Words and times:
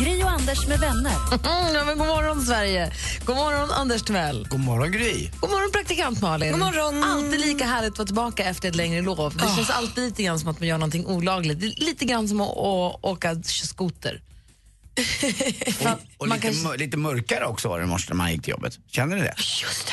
Gri 0.00 0.22
och 0.24 0.30
Anders 0.30 0.66
med 0.66 0.80
vänner. 0.80 1.12
Mm, 1.46 1.74
ja, 1.74 1.84
men 1.84 1.98
god 1.98 2.06
morgon, 2.06 2.42
Sverige. 2.44 2.92
God 3.24 3.36
morgon, 3.36 3.70
Anders 3.70 4.02
Timell. 4.02 4.46
God 4.50 4.60
morgon 4.60 4.92
Gry. 4.92 5.28
God 5.40 5.50
morgon, 5.50 5.72
praktikant 5.72 6.20
Malin. 6.22 6.50
God 6.52 6.60
morgon. 6.60 7.04
Alltid 7.04 7.40
lika 7.40 7.64
härligt 7.64 7.92
att 7.92 7.98
vara 7.98 8.06
tillbaka 8.06 8.44
efter 8.44 8.68
ett 8.68 8.74
längre 8.74 9.02
lov. 9.02 9.36
Det 9.36 9.56
känns 9.56 9.70
alltid 9.70 10.04
lite 10.04 10.22
grann 10.22 10.40
som 10.40 10.48
att 10.48 10.60
man 10.60 10.68
gör 10.68 10.78
någonting 10.78 11.06
olagligt. 11.06 11.60
Det 11.60 11.66
är 11.66 11.84
lite 11.84 12.04
grann 12.04 12.28
som 12.28 12.40
att, 12.40 12.56
åka 13.02 13.42
skoter. 13.44 14.22
Och 16.18 16.28
man 16.28 16.36
lite, 16.38 16.52
kan- 16.52 16.62
mör- 16.62 16.78
lite 16.78 16.96
mörkare 16.96 17.46
också 17.46 17.68
var 17.68 17.78
det 17.78 17.84
i 17.84 17.86
morse 17.88 18.06
när 18.08 18.16
man 18.16 18.32
gick 18.32 18.42
till 18.42 18.50
jobbet. 18.50 18.78
Känner 18.90 19.16
ni 19.16 19.22
det? 19.22 19.34
Just 19.62 19.86
det. 19.86 19.92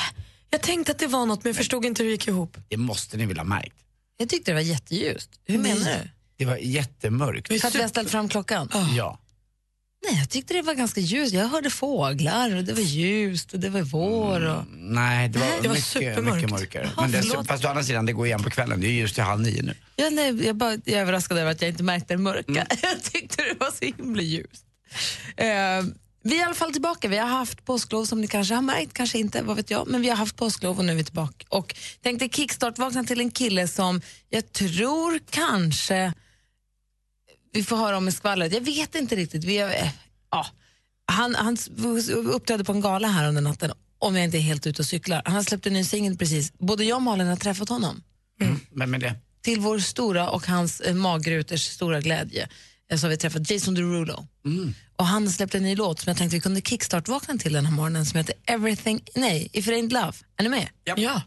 Jag 0.50 0.62
tänkte 0.62 0.92
att 0.92 1.00
det 1.00 1.08
var 1.08 1.26
något 1.26 1.44
men 1.44 1.50
jag 1.50 1.58
förstod 1.58 1.86
inte 1.86 2.04
hur 2.04 2.10
det 2.10 2.14
gick 2.14 2.28
ihop. 2.28 2.58
Det 2.70 2.78
måste 2.78 3.18
ni 3.18 3.26
väl 3.26 3.38
ha 3.38 3.44
märkt? 3.46 3.76
Jag 4.18 4.30
tyckte 4.30 4.52
det 4.52 4.56
var 4.56 4.62
jätteljust. 4.62 5.30
Hur 5.46 5.58
Nej. 5.58 5.74
menar 5.74 5.92
du? 5.92 6.10
Det 6.38 6.46
var 6.46 6.56
jättemörkt. 6.58 7.48
För 7.62 7.68
att 7.68 7.76
vi 7.76 7.82
har 7.82 7.90
ställt 7.90 8.10
fram 8.10 8.30
klockan? 8.30 8.70
Ja. 8.96 9.20
Nej, 10.06 10.20
jag 10.20 10.30
tyckte 10.30 10.54
det 10.54 10.62
var 10.62 10.74
ganska 10.74 11.02
ljust. 11.02 11.34
Jag 11.34 11.48
hörde 11.48 11.70
fåglar 11.70 12.56
och 12.56 12.64
det 12.64 12.74
var 12.74 12.82
ljust 12.82 13.54
och 13.54 13.60
det 13.60 13.70
var 13.70 13.82
vår. 13.82 14.46
Och... 14.46 14.64
Nej, 14.76 15.30
det 15.30 15.40
var, 15.40 15.48
det 15.62 15.68
var 15.68 15.76
mycket, 15.76 15.88
supermörkt. 15.88 16.36
mycket 16.36 16.50
mörkare. 16.50 16.92
Jaha, 16.96 17.08
Men 17.08 17.12
det, 17.12 17.48
fast 17.48 17.66
å 17.66 17.68
andra 17.68 17.84
sidan, 17.84 18.06
det 18.06 18.14
går 18.14 18.26
igen 18.26 18.44
på 18.44 18.50
kvällen. 18.50 18.82
Det 18.82 18.88
är 18.88 18.92
just 18.92 19.16
till 19.16 19.24
halv 19.24 19.42
nio 19.42 19.62
nu. 19.62 19.74
Ja, 19.96 20.10
nej, 20.10 20.46
jag, 20.46 20.56
bara, 20.56 20.72
jag 20.72 20.88
är 20.88 21.02
överraskad 21.02 21.38
över 21.38 21.52
att 21.52 21.62
jag 21.62 21.70
inte 21.70 21.84
märkte 21.84 22.14
det 22.14 22.18
mörka. 22.18 22.68
Jag 22.82 23.04
tyckte 23.04 23.44
det 23.44 23.56
var 23.60 23.72
så 23.72 23.86
himla 23.86 24.22
ljust. 24.22 24.66
Eh, 25.38 25.46
vi 26.26 26.36
är 26.36 26.40
i 26.40 26.44
alla 26.44 26.54
fall 26.54 26.72
tillbaka. 26.72 27.08
Vi 27.08 27.18
har 27.18 27.28
haft 27.28 27.66
påsklov 27.66 28.06
som 28.06 28.22
ni 28.22 28.28
kanske 28.28 28.56
har 28.56 28.62
märkt, 28.62 28.94
kanske 28.94 29.20
inte, 29.20 29.42
vad 29.42 29.56
vet 29.56 29.72
jag. 29.72 29.88
Men 29.88 30.02
vi 30.02 30.10
har 30.10 30.16
haft 30.16 30.36
påsklov 30.36 30.80
och 30.80 30.86
nu 30.86 30.92
är 30.92 30.96
vi 30.96 31.04
tillbaka. 31.04 31.46
Och 31.50 31.76
tänkte 32.02 32.30
kickstart-vakna 32.30 33.04
till 33.04 33.20
en 33.20 33.32
kille 33.32 33.68
som 33.68 34.02
jag 34.30 34.54
tror 34.54 35.20
kanske 35.30 36.14
vi 37.54 37.64
får 37.64 37.78
höra 37.78 37.98
om 37.98 38.08
i 38.08 38.12
skvallret. 38.12 38.54
Jag 38.54 38.62
vet 38.62 38.96
inte 38.96 39.16
riktigt. 39.16 39.44
Vi 39.44 39.58
har, 39.58 39.70
eh, 39.70 39.90
ja. 40.32 40.46
han, 41.06 41.36
han 41.36 41.58
uppträdde 42.26 42.64
på 42.64 42.72
en 42.72 42.82
gala 42.82 43.08
här 43.08 43.28
under 43.28 43.42
natten, 43.42 43.72
om 44.00 44.16
jag 44.16 44.24
inte 44.26 44.38
är 44.38 44.42
helt 44.42 44.68
ute 44.68 44.82
och 44.82 44.86
cyklar. 44.86 45.22
Han 45.26 45.36
har 45.36 45.44
släppt 45.44 45.66
en 45.68 45.74
ny 45.74 45.84
singel 45.84 46.18
precis. 46.18 46.54
Både 46.54 46.84
jag 46.84 46.96
och 46.96 47.02
Malin 47.02 47.28
har 47.28 47.36
träffat 47.36 47.70
honom 47.70 48.04
Men 48.72 48.92
med 48.92 49.00
det? 49.02 49.16
till 49.42 49.60
vår 49.60 49.80
stora 49.80 50.30
och 50.30 50.48
hans 50.48 50.80
eh, 50.82 50.96
magruters 50.96 51.64
stora 51.66 52.02
glädje 52.02 52.50
eh, 52.92 52.98
så 52.98 53.06
har 53.06 53.10
vi 53.10 53.18
träffat 53.18 53.50
Jason 53.52 53.74
Derulo. 53.74 54.28
Och 54.96 55.06
han 55.06 55.30
släppte 55.30 55.58
en 55.58 55.64
ny 55.64 55.76
låt 55.76 56.00
som 56.00 56.10
jag 56.10 56.18
tänkte 56.18 56.36
vi 56.38 56.42
kunde 56.42 56.62
kickstart-vakna 56.62 57.38
till 57.38 57.54
den 57.54 57.66
här 57.66 57.74
morgonen 57.74 58.06
som 58.06 58.18
heter 58.18 58.36
Everything, 58.46 59.02
nej, 59.16 59.50
If 59.54 59.68
It 59.68 59.74
Ain't 59.74 59.94
Love. 59.94 60.14
Är 60.38 60.44
ni 60.44 60.50
med? 60.50 60.68
Ja. 60.84 61.22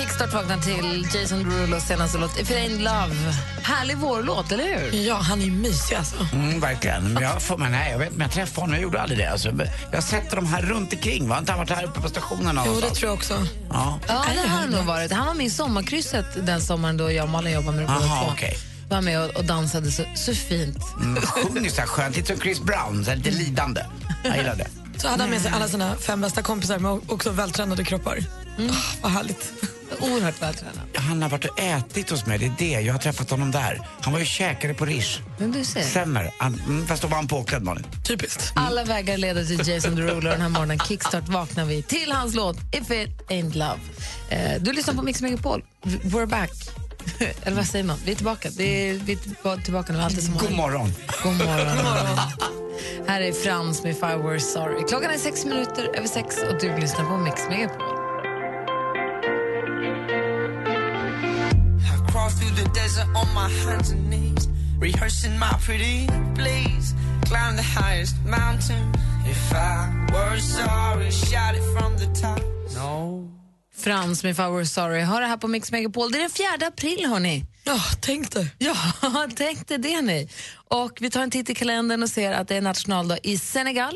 Vi 0.00 0.06
kickstart-vaknar 0.06 0.58
till 0.58 1.06
Jason 1.14 1.48
Derulos 1.48 1.84
senaste 1.84 2.18
låt 2.18 2.38
If 2.40 2.50
It 2.50 2.56
Ain't 2.56 2.78
Love. 2.78 3.14
Härlig 3.62 3.96
vårlåt, 3.96 4.52
eller 4.52 4.64
hur? 4.64 5.06
ja, 5.06 5.14
han 5.14 5.40
är 5.40 5.44
ju 5.44 5.50
mysig 5.50 5.96
alltså. 5.96 6.16
Mm, 6.32 6.60
verkligen. 6.60 7.12
Men 7.12 7.22
jag, 7.22 7.42
får, 7.42 7.58
men 7.58 7.72
nej, 7.72 7.90
jag 7.90 7.98
vet 7.98 8.06
inte 8.06 8.16
om 8.16 8.22
jag 8.22 8.30
träffade 8.30 8.60
honom. 8.60 8.74
Jag 8.74 8.82
gjorde 8.82 9.00
aldrig 9.00 9.18
det. 9.18 9.30
Alltså, 9.30 9.48
jag 9.90 9.96
har 9.96 10.00
sett 10.00 10.30
dem 10.30 10.46
här 10.46 10.62
runt 10.62 10.92
omkring. 10.92 11.28
Var 11.28 11.38
inte 11.38 11.52
han 11.52 11.58
varit 11.58 11.70
här 11.70 11.84
uppe 11.84 12.00
på 12.00 12.08
stationen 12.08 12.60
Jo, 12.66 12.80
det 12.80 12.90
tror 12.90 13.08
jag 13.08 13.14
också. 13.14 13.46
Ja. 13.70 13.98
Ja, 14.08 14.24
det 14.28 14.34
det 14.34 14.40
har 14.40 14.48
här 14.48 14.58
han 14.58 14.70
nog 14.70 14.84
varit. 14.84 15.12
Han 15.12 15.26
var 15.26 15.34
med 15.34 15.46
i 15.46 15.50
sommarkrysset 15.50 16.46
den 16.46 16.60
sommaren 16.60 16.96
då 16.96 17.12
jag 17.12 17.24
och 17.24 17.30
Malin 17.30 17.54
jobbade 17.54 17.76
med 17.76 17.86
båda 17.86 17.98
Aha, 17.98 18.30
okej. 18.32 18.58
Var 18.88 19.00
med 19.00 19.20
och, 19.20 19.36
och 19.36 19.44
dansade 19.44 19.90
så, 19.90 20.04
så 20.14 20.34
fint. 20.34 20.78
Mm, 21.00 21.22
sjunger 21.22 21.70
så 21.70 21.80
här 21.80 21.88
skönt. 21.88 22.16
Lite 22.16 22.28
som 22.28 22.40
Chris 22.40 22.60
Brown, 22.60 23.04
så 23.04 23.10
här, 23.10 23.16
lite 23.16 23.30
lidande. 23.30 23.84
Jag 24.24 24.36
gillar 24.36 24.56
det. 24.56 24.66
Så 25.00 25.08
hade 25.08 25.22
han 25.22 25.30
med 25.30 25.42
sig 25.42 25.52
alla 25.54 25.68
sina 25.68 25.96
fem 25.96 26.20
bästa 26.20 26.42
kompisar 26.42 26.78
med 26.78 27.00
också 27.08 27.30
vältränade 27.30 27.84
kroppar. 27.84 28.24
Mm. 28.58 28.70
Ah, 28.70 28.74
vad 29.02 29.12
härligt. 29.12 29.52
Oerhört 30.00 30.42
vältränad. 30.42 30.80
Han 30.94 31.22
har 31.22 31.28
varit 31.28 31.44
och 31.44 31.58
ätit 31.60 32.10
hos 32.10 32.26
mig, 32.26 32.38
det 32.38 32.46
är 32.46 32.54
det. 32.58 32.80
Jag 32.80 32.94
har 32.94 32.98
träffat 33.00 33.30
honom 33.30 33.50
där. 33.50 33.80
Han 34.00 34.12
var 34.12 34.20
ju 34.20 34.26
käkare 34.26 34.74
på 34.74 34.84
Rish. 34.84 35.18
Men 35.38 35.52
du 35.52 35.64
ser. 35.64 35.82
Stämmer. 35.82 36.30
Han, 36.38 36.54
mm, 36.66 36.86
fast 36.86 37.02
då 37.02 37.08
var 37.08 37.16
han 37.16 37.28
påklädd, 37.28 37.62
Malin. 37.62 37.86
Typiskt. 38.08 38.52
Alla 38.56 38.84
vägar 38.84 39.16
leder 39.16 39.44
till 39.44 39.68
Jason 39.68 39.94
Derulo 39.96 40.30
den 40.30 40.40
här 40.40 40.48
morgonen. 40.48 40.78
Kickstart 40.78 41.28
vaknar 41.28 41.64
vi 41.64 41.82
till 41.82 42.12
hans 42.12 42.34
låt 42.34 42.56
If 42.72 42.90
it 42.90 43.10
ain't 43.28 43.54
love. 43.56 43.78
Eh, 44.28 44.62
du 44.62 44.72
lyssnar 44.72 44.94
på 44.94 45.02
Mix 45.02 45.20
Megapol. 45.22 45.64
We're 45.82 46.26
back. 46.26 46.50
Eller 47.42 47.56
vad 47.56 47.66
säger 47.66 47.84
man? 47.84 47.96
Vi 48.04 48.12
är 48.12 48.16
tillbaka. 48.16 48.48
Det 48.56 48.88
är, 48.90 48.94
vi 48.94 49.12
är 49.12 49.16
tillba- 49.16 49.56
tillbaka 49.64 49.92
nu, 49.92 50.00
alltid 50.02 50.22
som 50.24 50.32
God 50.32 50.42
vanligt. 50.42 50.56
morgon. 50.56 50.92
God 51.22 51.32
morgon. 51.36 52.18
Här 53.06 53.20
är 53.20 53.32
Frans 53.32 53.82
med 53.82 53.92
If 53.92 53.98
I 53.98 54.00
Were 54.22 54.40
Sorry. 54.40 54.84
Klockan 54.88 55.10
är 55.10 55.18
sex 55.18 55.44
minuter 55.44 55.90
över 55.96 56.08
sex 56.08 56.36
och 56.50 56.60
du 56.60 56.76
lyssnar 56.80 57.04
på 57.04 57.16
Mix 57.16 57.40
Megapol. 57.48 57.99
Crawl 62.30 62.38
through 62.38 62.64
the 62.64 62.80
desert 62.80 63.06
on 63.14 63.28
my 63.34 63.48
hands 63.48 63.90
and 63.90 64.10
knees, 64.10 64.48
rehearsing 64.80 65.38
my 65.38 65.52
pretty 65.66 66.06
please. 66.34 66.94
Climb 67.26 67.56
the 67.56 67.62
highest 67.62 68.14
mountain. 68.24 68.92
If 69.26 69.52
I 69.52 69.88
were 70.12 70.40
sorry, 70.40 71.10
shout 71.10 71.54
it 71.54 71.62
from 71.78 71.96
the 71.96 72.20
top. 72.20 72.40
No. 72.74 73.28
Frans 73.76 74.22
med 74.22 74.30
If 74.30 74.38
I 74.38 74.42
Were 74.42 74.66
Sorry. 74.66 75.00
Har 75.00 75.20
det 75.20 75.26
här 75.26 75.36
på 75.36 75.48
Mix 75.48 75.72
Megapol. 75.72 76.12
Det 76.12 76.18
är 76.18 76.20
den 76.20 76.30
4 76.30 76.66
april, 76.66 77.06
hörni. 77.06 77.44
Ja, 77.64 77.80
tänk 78.00 78.32
dig. 78.32 78.54
Ja, 78.58 78.76
tänk 79.36 79.68
dig 79.68 79.78
det 79.78 80.02
ni. 80.02 80.28
Och 80.54 80.98
vi 81.00 81.10
tar 81.10 81.22
en 81.22 81.30
titt 81.30 81.50
i 81.50 81.54
kalendern 81.54 82.02
och 82.02 82.08
ser 82.08 82.32
att 82.32 82.48
det 82.48 82.56
är 82.56 82.60
nationaldag 82.60 83.18
i 83.22 83.38
Senegal. 83.38 83.94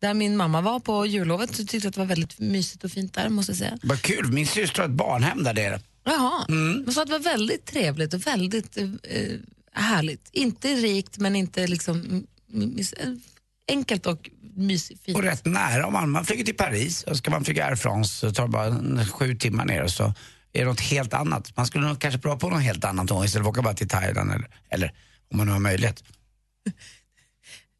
Där 0.00 0.14
min 0.14 0.36
mamma 0.36 0.60
var 0.60 0.80
på 0.80 1.06
jullovet 1.06 1.58
och 1.58 1.68
tyckte 1.68 1.88
att 1.88 1.94
det 1.94 2.00
var 2.00 2.06
väldigt 2.06 2.38
mysigt 2.38 2.84
och 2.84 2.90
fint 2.90 3.14
där 3.14 3.28
måste 3.28 3.52
jag 3.52 3.58
säga. 3.58 3.78
Vad 3.82 4.02
kul. 4.02 4.32
Min 4.32 4.46
syster 4.46 4.82
har 4.82 4.88
ett 4.88 4.94
barnhem 4.94 5.44
där 5.44 5.54
nere. 5.54 5.80
Jaha, 6.04 6.44
hon 6.48 6.92
sa 6.92 7.02
att 7.02 7.08
det 7.08 7.12
var 7.12 7.24
väldigt 7.24 7.66
trevligt 7.66 8.14
och 8.14 8.26
väldigt 8.26 8.76
eh, 8.76 8.86
härligt. 9.72 10.28
Inte 10.32 10.68
rikt 10.68 11.18
men 11.18 11.36
inte 11.36 11.66
liksom 11.66 12.26
mm, 12.52 12.78
eh, 12.98 13.08
enkelt 13.68 14.06
och 14.06 14.30
mysigt 14.56 15.04
fint. 15.04 15.16
Och 15.18 15.22
rätt 15.24 15.44
nära. 15.44 15.86
Om 15.86 15.92
man, 15.92 16.10
man 16.10 16.24
flyger 16.24 16.44
till 16.44 16.56
Paris 16.56 17.02
och 17.02 17.16
ska 17.16 17.30
man 17.30 17.44
flyga 17.44 17.66
Air 17.66 17.76
France 17.76 18.14
så 18.18 18.32
tar 18.32 18.42
det 18.42 18.48
bara 18.48 19.04
sju 19.06 19.34
timmar 19.34 19.64
ner 19.64 19.82
och 19.82 19.90
så 19.90 20.14
är 20.52 20.60
det 20.60 20.64
något 20.64 20.80
helt 20.80 21.14
annat. 21.14 21.56
Man 21.56 21.66
skulle 21.66 21.86
nog 21.86 22.00
kanske 22.00 22.20
prova 22.20 22.36
på 22.36 22.50
något 22.50 22.62
helt 22.62 22.84
annat 22.84 23.06
då, 23.06 23.24
istället 23.24 23.44
för 23.44 23.50
att 23.50 23.54
åka 23.56 23.62
bara 23.62 23.74
till 23.74 23.88
Thailand 23.88 24.30
eller, 24.32 24.48
eller 24.70 24.92
om 25.30 25.36
man 25.36 25.46
nu 25.46 25.52
har 25.52 25.60
möjlighet. 25.60 26.04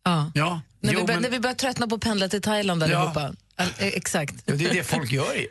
Ja. 0.05 0.31
Ja, 0.35 0.61
När, 0.81 0.93
jo, 0.93 1.01
vi 1.01 1.07
bör, 1.07 1.15
men, 1.15 1.23
när 1.23 1.31
vi 1.31 1.41
börjar 1.41 1.55
tröttna 1.55 1.87
på 1.89 1.95
att 1.95 2.01
pendla 2.01 2.29
till 2.29 2.43
Thailand 2.43 2.83
Ja. 2.83 2.87
allihopa. 2.87 3.35
All, 3.57 3.69
eh, 3.79 3.87
exakt. 3.87 4.35
ja, 4.45 4.55
det 4.55 4.65
är 4.65 4.75
det 4.75 4.85
folk 4.85 5.13
gör 5.13 5.35
ju. 5.35 5.47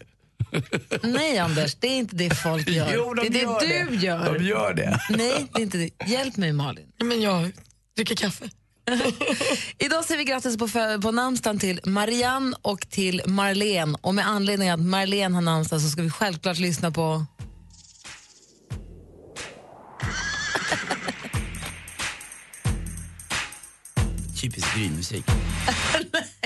Nej 1.03 1.37
Anders, 1.37 1.75
det 1.79 1.87
är 1.87 1.97
inte 1.97 2.15
det 2.15 2.35
folk 2.35 2.69
gör. 2.69 2.91
Jo, 2.95 3.13
de 3.13 3.21
det 3.21 3.27
är 3.27 3.31
det 3.31 3.39
gör 3.39 3.59
du 3.59 3.95
det. 3.97 4.05
gör. 4.05 4.33
De 4.37 4.43
gör 4.45 4.73
det. 4.73 4.99
Nej, 5.09 5.47
det 5.53 5.59
är 5.59 5.63
inte 5.63 5.77
det. 5.77 5.89
Hjälp 6.07 6.37
mig 6.37 6.53
Malin. 6.53 6.87
Men 7.03 7.21
jag 7.21 7.51
dricker 7.95 8.15
kaffe. 8.15 8.49
Idag 9.77 10.05
säger 10.05 10.17
vi 10.17 10.23
grattis 10.23 10.57
på, 10.57 10.67
på 11.01 11.11
namnsdagen 11.11 11.59
till 11.59 11.79
Marianne 11.85 12.55
och 12.61 12.89
till 12.89 13.21
Marlene. 13.25 13.97
Och 14.01 14.15
med 14.15 14.27
anledning 14.27 14.71
av 14.71 14.79
att 14.79 14.85
Marlene 14.85 15.35
har 15.35 15.41
namnsdag 15.41 15.81
så 15.81 15.89
ska 15.89 16.01
vi 16.01 16.09
självklart 16.09 16.59
lyssna 16.59 16.91
på... 16.91 17.25
Typisk 24.41 24.75
grynmusik. 24.75 25.25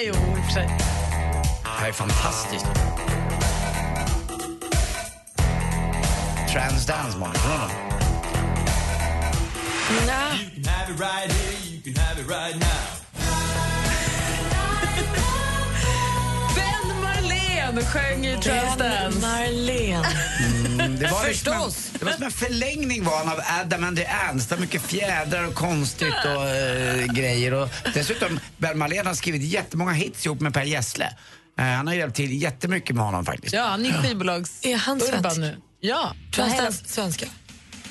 Jo, 0.02 0.14
i 0.14 0.18
och 0.18 0.46
för 0.46 0.52
sig. 0.54 0.68
Det 1.64 1.70
här 1.82 1.88
är 1.88 1.94
fantastiskt. 1.94 2.66
Transdance, 6.56 7.18
man. 7.18 7.34
Ja. 7.36 7.70
Ben 16.56 17.02
Marlene 17.02 17.82
sjöng 17.86 18.26
i 18.26 18.38
Transdance. 18.42 19.20
Marlene. 19.22 20.06
Mm, 20.80 20.96
Det 21.00 21.12
var 21.12 21.20
Förstås. 21.24 21.90
Liksom 21.94 21.94
en, 21.94 22.00
det 22.00 22.06
var 22.06 22.12
som 22.12 22.24
en 22.24 22.32
förlängning 22.32 23.04
var 23.04 23.18
han 23.18 23.30
av 23.30 23.40
Adam 23.62 23.84
and 23.84 23.98
the 23.98 24.06
Ants. 24.06 24.48
Det 24.48 24.56
var 24.56 24.62
mycket 24.62 24.82
fjädrar 24.82 25.48
och 25.48 25.54
konstigt 25.56 26.14
och 26.26 26.48
eh, 26.50 27.06
grejer. 27.06 27.54
Och 27.54 27.70
dessutom, 27.94 28.40
Ben 28.58 28.78
Marlene 28.78 29.10
har 29.10 29.16
skrivit 29.16 29.42
jättemånga 29.42 29.92
hits 29.92 30.26
ihop 30.26 30.40
med 30.42 30.54
Per 30.54 30.64
Gessle. 30.64 31.10
Eh, 31.60 31.66
han 31.66 31.88
har 31.88 31.94
hjälpt 31.94 32.16
till 32.16 32.42
jättemycket 32.42 32.96
med 32.96 33.06
honom 33.06 33.26
faktiskt. 33.26 33.54
Ja, 33.54 33.64
han 33.64 33.86
är 33.86 34.02
skivbolags 34.04 34.66
Är 34.66 34.78
han 34.78 35.00
svensk? 35.00 35.38
nu. 35.38 35.58
Ja, 35.86 36.14
Tror 36.32 36.46
hela, 36.46 36.72
svenska. 36.72 37.26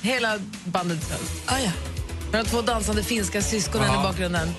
hela 0.03 0.39
bandet. 0.65 0.99
Ah, 1.47 1.59
ja. 1.59 1.71
Med 2.33 2.45
de 2.45 2.51
två 2.51 2.63
dansande 2.63 3.03
finska 3.03 3.43
syskonen 3.43 3.87
Ja. 3.87 4.01
i 4.01 4.03
bakgrunden. 4.03 4.55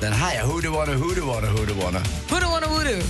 Den 0.00 0.12
här 0.12 0.34
ja, 0.36 0.46
Who 0.46 0.60
do 0.60 0.70
wanna, 0.72 0.92
who 0.92 1.14
do 1.14 1.26
wanna, 1.26 1.50
who 1.50 1.64
do 1.64 1.74
wanna. 1.74 2.00
Voodoo 2.28 2.50
wanna 2.50 2.66
voodoo. 2.66 3.02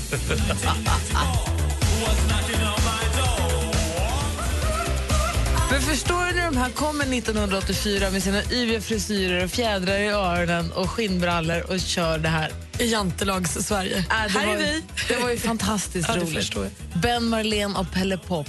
Men 5.70 5.82
förstår 5.82 6.26
du 6.26 6.32
när 6.34 6.44
de 6.44 6.56
här 6.56 6.70
kommer 6.70 7.04
1984 7.04 8.10
med 8.10 8.22
sina 8.22 8.42
yviga 8.52 8.80
frisyrer 8.80 9.44
och 9.44 9.50
fjädrar 9.50 9.98
i 9.98 10.06
öronen 10.08 10.72
och 10.72 10.90
skinnbrallor 10.90 11.70
och 11.72 11.80
kör 11.80 12.18
det 12.18 12.28
här? 12.28 12.52
I 12.78 12.84
Jantelags-Sverige. 12.92 13.96
Äh, 13.98 14.04
det 14.08 14.38
här 14.38 14.46
var, 14.46 14.54
är 14.54 14.58
vi. 14.58 14.82
Det 15.08 15.16
var 15.16 15.30
ju 15.30 15.38
fantastiskt 15.48 16.08
Ja, 16.08 16.14
det 16.14 16.20
roligt. 16.20 16.34
förstår 16.34 16.64
jag. 16.64 17.00
Ben 17.02 17.24
Marlene 17.24 17.78
och 17.78 17.92
Pelle 17.92 18.18
Pop. 18.18 18.48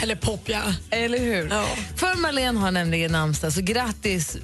Pelle 0.00 0.16
Pop, 0.16 0.40
ja. 0.44 0.62
Eller 0.90 1.18
hur? 1.18 1.48
Ja. 1.50 1.64
För 1.96 2.20
Marlene 2.20 2.60
har 2.60 2.70
nämligen 2.70 3.12
namnsdag, 3.12 3.52
så 3.52 3.60
grattis 3.60 4.36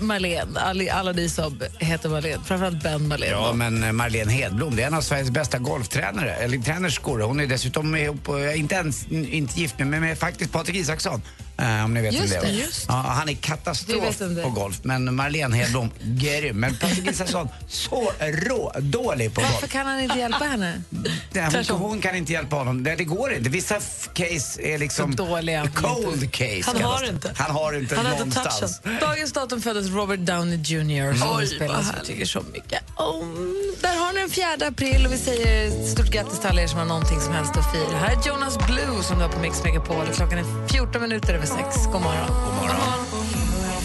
Marlene. 0.00 0.60
Alla, 0.60 0.92
alla 0.92 1.12
ni 1.12 1.28
som 1.28 1.60
heter 1.78 2.08
Marlene. 2.08 2.44
Framförallt 2.44 2.82
Ben 2.82 3.08
Marlene. 3.08 3.32
Ja, 3.32 3.52
men 3.52 3.84
eh, 3.84 3.92
Marlene 3.92 4.32
Hedblom, 4.32 4.76
det 4.76 4.82
är 4.82 4.86
en 4.86 4.94
av 4.94 5.00
Sveriges 5.00 5.30
bästa 5.30 5.58
golftränare, 5.58 6.34
eller 6.34 6.58
tränerskor. 6.58 7.20
Hon 7.20 7.40
är 7.40 7.46
dessutom 7.46 7.96
ihop, 7.96 8.28
eh, 8.28 8.58
inte 8.58 8.74
ens 8.74 9.06
inte 9.08 9.60
gift 9.60 9.78
med, 9.78 9.86
men 9.86 10.00
med 10.00 10.18
faktiskt 10.18 10.52
Patrik 10.52 10.76
Isaksson. 10.76 11.22
Eh, 11.60 11.84
om 11.84 11.94
ni 11.94 12.00
vet 12.02 12.14
Just 12.14 12.34
vem 12.34 12.42
det, 12.42 12.48
är. 12.48 12.52
just 12.52 12.84
Ja, 12.88 12.94
han 12.94 13.28
är 13.28 13.34
katastrof 13.34 14.18
på 14.42 14.50
golf, 14.50 14.78
men 14.82 15.14
Marlene 15.14 15.56
Hedblom, 15.56 15.90
grym. 16.02 16.56
Men 16.60 16.76
Patrik 16.76 17.06
Isaksson, 17.10 17.48
så 17.68 18.12
rå, 18.20 18.72
dålig 18.78 19.34
på 19.34 19.40
Varför 19.40 19.60
golf. 19.60 19.72
kan 19.72 19.86
han 19.86 20.00
inte 20.00 20.18
hjälpa 20.18 20.44
henne? 20.44 20.82
Nej, 21.32 21.64
hon, 21.68 21.78
hon 21.80 22.00
kan 22.00 22.14
inte 22.16 22.32
hjälpa 22.32 22.56
honom. 22.56 22.82
Det, 22.84 22.94
det 22.96 23.04
går 23.04 23.32
inte. 23.32 23.50
Vissa 23.50 23.74
case 24.14 24.62
är 24.62 24.78
liksom 24.78 25.16
Så 25.16 25.24
dåliga. 25.24 25.68
cold 25.74 26.32
case. 26.32 26.62
Han 26.66 26.82
har 26.82 27.08
inte. 27.08 27.32
Han 27.36 27.50
har 27.50 27.72
inte 27.72 27.96
Han 27.96 28.06
har 28.06 28.12
inte 28.12 28.24
någonstans. 28.24 28.80
touchen. 28.80 28.98
Dagens 29.00 29.32
datum 29.32 29.62
föddes 29.62 29.86
Robert 29.88 30.20
Downey 30.20 30.56
Jr. 30.58 31.14
som 31.18 31.36
Oj, 31.38 31.46
spelar 31.46 31.74
vad 31.74 31.84
som 31.84 31.94
tycker 32.04 32.24
så 32.26 32.42
mycket 32.52 32.82
om. 32.94 33.54
Där 33.80 33.96
har 33.96 34.12
ni 34.12 34.20
den 34.20 34.30
4 34.30 34.46
april 34.68 35.06
och 35.06 35.12
vi 35.12 35.18
säger 35.18 35.84
stort 35.86 36.06
grattis 36.06 36.38
till 36.40 36.48
alla 36.48 36.62
er 36.62 36.66
som 36.66 36.78
har 36.78 36.86
någonting 36.86 37.20
som 37.20 37.34
helst 37.34 37.52
att 37.56 37.72
fira. 37.72 37.98
Här 37.98 38.16
är 38.16 38.28
Jonas 38.28 38.58
Blue 38.66 39.02
som 39.02 39.18
du 39.18 39.22
har 39.24 39.30
på 39.32 39.38
Mix 39.40 39.64
Megapol. 39.64 40.06
Klockan 40.14 40.38
är 40.38 40.68
14 40.68 41.02
minuter 41.02 41.34
över 41.34 41.46
6. 41.50 41.86
God 41.92 42.02
morgon. 42.02 42.28
God 42.44 42.54
morgon. 42.60 42.90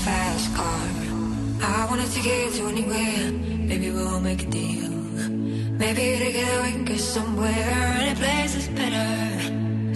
fast 0.05 0.55
car. 0.55 0.87
I 1.61 1.87
wanna 1.89 2.07
take 2.15 2.25
it 2.25 2.53
to 2.57 2.63
anywhere. 2.67 3.31
Maybe 3.69 3.87
we'll 3.95 4.21
make 4.29 4.41
a 4.47 4.49
deal. 4.59 4.91
Maybe 5.81 6.03
together 6.25 6.61
we 6.63 6.71
can 6.75 6.85
go 6.85 6.97
somewhere. 6.97 7.97
Any 8.01 8.15
place 8.15 8.53
is 8.59 8.67
better. 8.79 9.09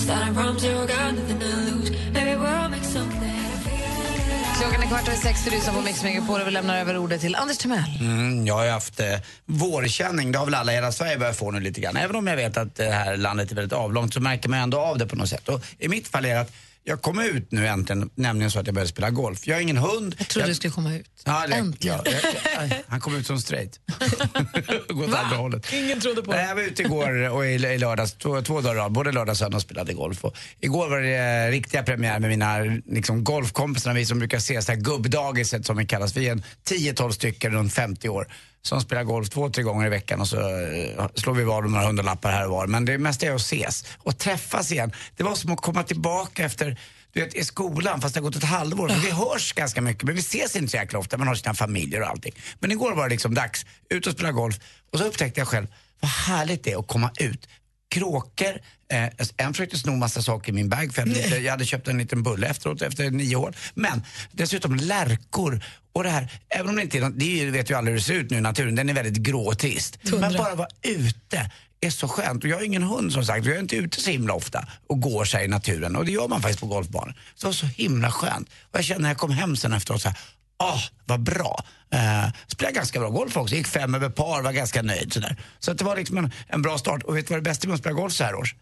Starting 0.06 0.34
from 0.34 0.60
zero, 0.60 0.88
got 0.88 1.14
nothing 1.18 1.40
to 1.40 1.50
lose. 1.68 1.90
Maybe 2.14 2.34
we'll 2.44 2.70
make 2.70 2.84
something. 2.84 3.22
I 3.22 3.58
feel 3.66 4.58
Klockan 4.60 4.84
är 4.84 4.88
kvart 4.88 5.08
över 5.08 5.18
sex, 5.18 5.46
du 5.46 5.52
lyssnar 5.52 5.74
på 5.74 5.82
Mix 5.82 6.04
Megapol 6.04 6.42
och 6.42 6.48
vi 6.48 6.52
lämnar 6.52 6.78
över 6.78 6.98
ordet 6.98 7.22
till 7.22 7.36
Anders 7.36 7.58
Timell. 7.58 7.98
Mm, 8.00 8.48
jag 8.48 8.54
har 8.54 8.64
ju 8.66 8.72
haft 8.72 9.00
eh, 9.00 9.06
vårkänning, 9.46 10.32
det 10.32 10.38
har 10.38 10.46
väl 10.46 10.56
alla 10.56 10.72
i 10.72 10.76
hela 10.76 10.92
Sverige 10.92 11.18
börjat 11.18 11.38
få 11.38 11.52
nu 11.52 11.60
lite 11.60 11.82
grann. 11.82 11.98
Även 11.98 12.16
om 12.16 12.28
jag 12.28 12.36
vet 12.36 12.58
att 12.58 12.76
det 12.76 12.92
här 12.92 13.18
landet 13.18 13.52
är 13.52 13.56
väldigt 13.56 13.74
avlångt 13.74 14.14
så 14.14 14.20
märker 14.20 14.50
man 14.50 14.60
ändå 14.60 14.80
av 14.80 14.98
det 14.98 15.08
på 15.08 15.16
något 15.16 15.30
sätt. 15.30 15.50
Och 15.50 15.62
I 15.80 15.88
mitt 15.88 16.08
fall 16.08 16.26
är 16.26 16.34
det 16.34 16.42
att 16.42 16.52
jag 16.84 17.02
kom 17.02 17.20
ut 17.20 17.52
nu 17.52 17.68
äntligen, 17.68 18.10
nämligen 18.16 18.52
så 18.52 18.60
att 18.60 18.68
jag 18.68 18.76
började 18.76 18.90
spela 18.90 19.10
golf. 19.10 19.48
Jag 19.48 19.56
har 19.56 19.62
ingen 19.62 19.78
hund. 19.78 20.16
Jag 20.18 20.28
trodde 20.28 20.48
du 20.48 20.56
skulle 20.56 20.74
komma 20.74 20.96
ut. 20.96 21.10
Ja, 21.26 21.48
det, 21.48 21.56
Äntligen. 21.56 22.00
ja, 22.06 22.12
jag, 22.12 22.70
jag, 22.70 22.78
han 22.88 23.00
kom 23.00 23.16
ut 23.16 23.28
som 23.28 23.40
straight. 23.40 23.80
Gå 24.90 25.04
åt 25.04 25.14
andra 25.14 25.38
hållet. 25.38 25.74
Ingen 25.74 26.00
trodde 26.00 26.22
på 26.22 26.32
det. 26.32 26.42
Jag 26.42 26.56
var 26.56 26.62
ute 26.62 26.82
igår 26.82 27.30
och 27.30 27.46
i, 27.46 27.50
i 27.50 27.78
lördags, 27.78 28.14
två, 28.14 28.42
två 28.42 28.62
dagar 28.62 28.76
rad, 28.76 28.92
både 28.92 29.12
lördag 29.12 29.34
och 29.34 29.38
söndag 29.38 29.60
spelade 29.60 29.94
golf. 29.94 30.26
Och 30.26 30.38
igår 30.60 30.90
var 30.90 31.00
det 31.00 31.18
eh, 31.18 31.52
riktiga 31.52 31.84
premiär 31.84 32.20
med 32.20 32.30
mina 32.30 32.60
liksom, 32.86 33.24
golfkompisar, 33.24 33.94
vi 33.94 34.06
som 34.06 34.20
brukar 34.20 34.38
ses 34.38 34.68
gubbdagiset 34.68 35.66
som 35.66 35.78
vi 35.78 35.86
kallas. 35.86 36.18
Vi 36.18 36.28
är 36.28 36.32
en 36.32 36.44
10-12 36.70 37.12
stycken 37.12 37.52
runt 37.52 37.74
50 37.74 38.10
år 38.10 38.28
som 38.62 38.82
spelar 38.82 39.04
golf 39.04 39.30
två, 39.30 39.50
tre 39.50 39.64
gånger 39.64 39.86
i 39.86 39.90
veckan 39.90 40.22
och 40.22 40.28
så 40.28 40.38
eh, 40.38 41.08
slår 41.16 41.34
vi 41.34 41.44
om 41.44 41.72
några 41.72 41.86
hundralappar 41.86 42.32
här 42.32 42.46
och 42.46 42.52
var. 42.52 42.68
Men 42.68 42.86
det 42.86 42.98
mesta 42.98 43.26
är 43.26 43.36
att 43.36 43.42
ses 43.42 43.86
och 43.98 44.18
träffas 44.18 44.72
igen. 44.72 44.92
Det 45.16 45.24
var 45.24 45.36
som 45.36 45.52
att 45.52 45.62
komma 45.62 45.84
tillbaka 45.84 46.46
efter 46.46 46.78
du 47.14 47.22
vet, 47.22 47.36
i 47.36 47.44
skolan 47.44 48.02
fast 48.02 48.14
det 48.14 48.20
har 48.20 48.26
gått 48.26 48.36
ett 48.36 48.44
halvår. 48.44 48.90
För 48.90 49.00
vi 49.00 49.12
hörs 49.12 49.54
ganska 49.54 49.82
mycket 49.82 50.04
men 50.04 50.16
vi 50.16 50.22
ses 50.22 50.56
inte 50.56 50.72
så 50.72 50.78
jäkla 50.78 51.00
ofta. 51.00 51.18
Man 51.18 51.28
har 51.28 51.36
sina 51.36 51.54
familjer 51.54 52.02
och 52.02 52.08
allting. 52.08 52.34
Men 52.60 52.72
igår 52.72 52.94
var 52.94 53.04
det 53.04 53.10
liksom 53.10 53.34
dags, 53.34 53.66
ut 53.90 54.08
och 54.08 54.14
spela 54.14 54.32
golf. 54.32 54.60
Och 54.92 55.00
så 55.00 55.06
upptäckte 55.06 55.40
jag 55.40 55.48
själv 55.48 55.68
vad 56.00 56.12
härligt 56.12 56.64
det 56.64 56.72
är 56.72 56.80
att 56.80 56.88
komma 56.88 57.12
ut. 57.20 57.48
Kråkor, 57.90 58.62
eh, 58.92 59.10
en 59.38 59.54
försökte 59.54 59.78
sno 59.78 59.96
massa 59.96 60.22
saker 60.22 60.50
i 60.52 60.56
min 60.56 60.70
bag 60.70 60.94
för 60.94 61.02
jag 61.02 61.08
hade, 61.08 61.22
lite, 61.22 61.38
jag 61.38 61.52
hade 61.52 61.66
köpt 61.66 61.88
en 61.88 61.98
liten 61.98 62.24
bulle 62.24 62.48
efteråt 62.48 62.82
efter 62.82 63.12
nio 63.12 63.36
år. 63.36 63.56
Men 63.74 64.04
dessutom 64.32 64.76
lärkor 64.76 65.64
och 65.94 66.04
det 66.04 66.10
här, 66.10 66.32
även 66.50 66.70
om 66.70 66.76
det 66.76 66.82
inte 66.82 66.98
är 66.98 67.02
något, 67.02 67.20
det 67.20 67.42
är 67.42 67.52
vet 67.52 67.70
ju 67.70 67.74
alla 67.74 67.88
hur 67.88 67.96
det 67.96 68.04
ser 68.04 68.14
ut 68.14 68.32
nu 68.32 68.38
i 68.38 68.42
naturen, 68.42 68.76
den 68.76 68.90
är 68.90 68.94
väldigt 68.94 69.24
grå 69.24 69.48
och 69.48 69.60
trist. 69.60 70.00
Men 70.20 70.34
bara 70.34 70.56
vara 70.56 70.68
ute 70.82 71.52
är 71.82 71.90
så 71.90 72.08
skönt. 72.08 72.44
Och 72.44 72.50
jag 72.50 72.58
har 72.58 72.64
ingen 72.64 72.84
hund 72.84 73.14
som 73.14 73.26
sagt, 73.26 73.46
jag 73.46 73.56
är 73.56 73.60
inte 73.60 73.76
ute 73.76 74.02
så 74.02 74.10
himla 74.10 74.34
ofta 74.34 74.68
och 74.88 75.02
går 75.02 75.38
här 75.38 75.44
i 75.44 75.48
naturen. 75.48 75.96
Och 75.96 76.06
det 76.06 76.12
gör 76.12 76.28
man 76.28 76.42
faktiskt 76.42 76.60
på 76.60 76.66
golfbanor. 76.66 77.14
Så 77.36 77.42
det 77.42 77.46
var 77.48 77.54
så 77.54 77.66
himla 77.66 78.12
skönt. 78.12 78.50
Och 78.72 78.78
jag 78.78 78.86
kände 78.86 79.02
när 79.02 79.10
jag 79.10 79.18
kom 79.18 79.32
hem 79.32 79.56
sen 79.56 79.74
efteråt 79.74 80.02
så 80.02 80.10
här, 80.10 80.18
ah, 80.60 80.80
vad 81.06 81.24
bra. 81.24 81.64
Uh, 81.94 82.32
spelade 82.48 82.76
ganska 82.76 83.00
bra 83.00 83.10
golf 83.10 83.38
också, 83.38 83.56
gick 83.56 83.68
fem 83.68 83.96
över 83.96 84.10
par, 84.10 84.42
var 84.42 84.52
ganska 84.52 84.82
nöjd 84.82 85.14
sådär. 85.14 85.38
Så 85.60 85.72
att 85.72 85.78
det 85.78 85.84
var 85.84 85.96
liksom 85.96 86.18
en, 86.18 86.32
en 86.48 86.62
bra 86.62 86.78
start. 86.78 87.04
Och 87.04 87.18
vet 87.18 87.28
du 87.28 87.34
vad 87.34 87.44
det 87.44 87.50
bästa 87.50 87.68
med 87.68 87.76
att 87.76 87.80
spela 87.80 87.94
golf 87.94 88.14
så 88.14 88.24
här 88.24 88.36
års? 88.36 88.56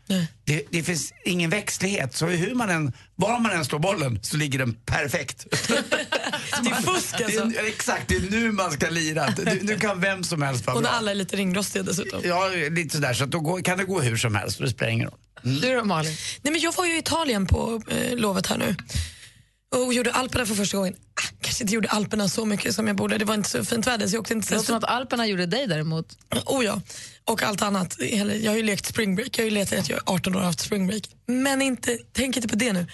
Det, 0.46 0.64
det 0.72 0.84
finns 0.84 1.14
ingen 1.26 1.50
växtlighet. 1.50 2.16
Så 2.16 2.26
hur 2.26 2.56
man 2.56 2.70
än, 2.70 2.94
var 3.16 3.40
man 3.40 3.52
än 3.52 3.66
slår 3.66 3.80
bollen 3.80 4.20
så 4.24 4.38
ligger 4.38 4.60
den 4.60 4.74
perfekt. 4.74 5.48
Det 6.64 6.70
är 6.70 6.82
fusk 6.82 7.22
alltså. 7.22 7.46
Det 7.46 7.58
är, 7.58 7.68
exakt, 7.68 8.08
det 8.08 8.16
är 8.16 8.22
nu 8.32 8.52
man 8.52 8.72
ska 8.72 8.90
lira. 8.90 9.34
Du, 9.36 9.60
nu 9.62 9.80
kan 9.80 10.02
vem 10.02 10.24
som 10.24 10.42
helst 10.42 10.66
vara 10.66 10.78
Och 10.78 10.84
när 10.84 10.90
bra. 10.90 10.98
alla 10.98 11.12
är 11.12 11.16
lite 11.16 11.36
ringrostiga 11.36 11.84
dessutom. 11.84 12.22
Ja, 12.24 12.50
lite 12.72 12.96
sådär. 12.96 13.14
Så 13.14 13.24
att 13.24 13.32
då 13.32 13.40
går, 13.40 13.62
kan 13.62 13.78
det 13.78 13.84
gå 13.84 14.02
hur 14.02 14.18
som 14.18 14.36
helst 14.36 14.60
det 14.60 14.70
spelar 14.70 14.92
ingen 14.92 15.08
roll. 15.08 15.18
Du 15.62 15.76
då 15.76 15.84
Malin? 15.84 16.16
Nej, 16.42 16.52
men 16.52 16.62
jag 16.62 16.76
var 16.76 16.86
ju 16.86 16.96
i 16.96 17.00
Italien 17.00 17.46
på 17.48 17.82
eh, 17.90 18.18
lovet 18.18 18.48
här 18.48 18.58
nu 18.58 18.76
och 19.76 19.94
gjorde 19.94 20.12
Alperna 20.12 20.46
för 20.46 20.56
första 20.56 20.78
gången. 20.78 20.94
Ah, 20.94 21.30
kanske 21.42 21.64
inte 21.64 21.74
gjorde 21.74 21.90
Alperna 21.90 22.30
så 22.30 22.46
mycket 22.46 22.76
som 22.76 22.88
jag 22.88 22.96
borde. 22.96 23.18
Det 23.18 23.26
var 23.26 23.36
inte 23.36 23.50
så 23.50 23.66
fint 23.66 23.88
väder 23.88 24.08
så 24.08 24.16
jag 24.16 24.22
åkte 24.22 24.34
inte 24.34 24.50
Det 24.50 24.56
låter 24.56 24.66
som 24.66 24.78
att 24.78 24.84
Alperna 24.84 25.28
gjorde 25.28 25.46
dig 25.46 25.68
däremot. 25.68 26.18
Oh 26.46 26.66
ja, 26.66 26.82
och 27.26 27.44
allt 27.44 27.62
annat. 27.62 27.96
Jag 28.00 28.52
har 28.52 28.58
ju 28.58 28.64
lekt 28.64 28.86
spring 28.86 29.16
break. 29.16 29.38
Jag 29.38 29.44
har 29.44 29.50
ju 29.50 29.56
letat 29.56 29.80
att 29.80 29.90
jag 29.90 29.98
är 29.98 30.14
18 30.14 30.36
år 30.36 30.40
och 30.40 30.46
haft 30.46 30.60
spring 30.60 30.88
break. 30.88 31.04
Men 31.26 31.62
inte, 31.62 31.98
tänk 32.14 32.36
inte 32.36 32.48
på 32.48 32.56
det 32.56 32.74
nu. 32.74 32.88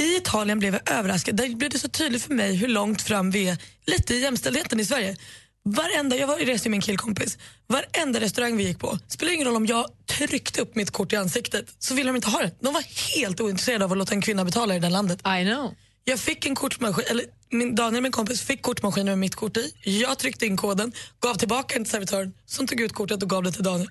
I 0.00 0.16
Italien 0.16 0.58
blev 0.58 0.74
jag 0.74 0.98
överraskad. 0.98 1.36
Där 1.36 1.54
blev 1.54 1.70
det 1.70 1.78
så 1.78 1.88
tydligt 1.88 2.22
för 2.22 2.34
mig 2.34 2.56
hur 2.56 2.68
långt 2.68 3.02
fram 3.02 3.30
vi 3.30 3.48
är 3.48 3.58
lite 3.86 4.14
i 4.14 4.20
jämställdheten 4.20 4.80
i 4.80 4.84
Sverige. 4.84 5.16
Varenda, 5.64 6.16
jag 6.16 6.26
var 6.26 6.36
reste 6.36 6.68
med 6.68 6.70
min 6.70 6.80
killkompis. 6.80 7.38
Varenda 7.66 8.20
restaurang 8.20 8.56
vi 8.56 8.64
gick 8.64 8.78
på, 8.78 8.98
spelar 9.08 9.32
ingen 9.32 9.46
roll 9.46 9.56
om 9.56 9.66
jag 9.66 9.86
tryckte 10.06 10.60
upp 10.60 10.74
mitt 10.74 10.90
kort 10.90 11.12
i 11.12 11.16
ansiktet 11.16 11.74
så 11.78 11.94
ville 11.94 12.08
de 12.08 12.16
inte 12.16 12.28
ha 12.28 12.42
det. 12.42 12.50
De 12.60 12.74
var 12.74 12.82
helt 13.20 13.40
ointresserade 13.40 13.84
av 13.84 13.92
att 13.92 13.98
låta 13.98 14.14
en 14.14 14.22
kvinna 14.22 14.44
betala 14.44 14.76
i 14.76 14.78
det 14.78 14.88
landet. 14.88 15.18
I 15.18 15.44
know. 15.44 15.74
Jag 16.08 16.20
fick 16.20 16.46
en 16.46 16.54
kortmaskin, 16.54 17.04
eller 17.10 17.24
min, 17.50 17.74
Daniel 17.74 18.02
min 18.02 18.12
kompis 18.12 18.42
fick 18.42 18.62
kortmaskinen 18.62 19.06
med 19.06 19.18
mitt 19.18 19.34
kort 19.34 19.56
i. 19.56 19.72
Jag 19.82 20.18
tryckte 20.18 20.46
in 20.46 20.56
koden, 20.56 20.92
gav 21.20 21.34
tillbaka 21.34 21.74
den 21.74 21.84
till 21.84 21.90
servitören 21.90 22.34
som 22.46 22.66
tog 22.66 22.80
ut 22.80 22.92
kortet 22.92 23.22
och 23.22 23.30
gav 23.30 23.42
det 23.42 23.52
till 23.52 23.62
Daniel. 23.64 23.90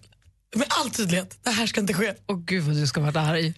Med 0.56 0.68
all 0.70 0.90
tydlighet, 0.90 1.40
det 1.44 1.50
här 1.50 1.68
ska 1.68 1.82
inte 1.82 1.94
ske. 1.94 2.14
Åh 2.28 2.40
gud 2.46 2.64
vad 2.64 2.76
du 2.76 2.88
ska 2.88 3.02
vara 3.02 3.22
arg. 3.22 3.54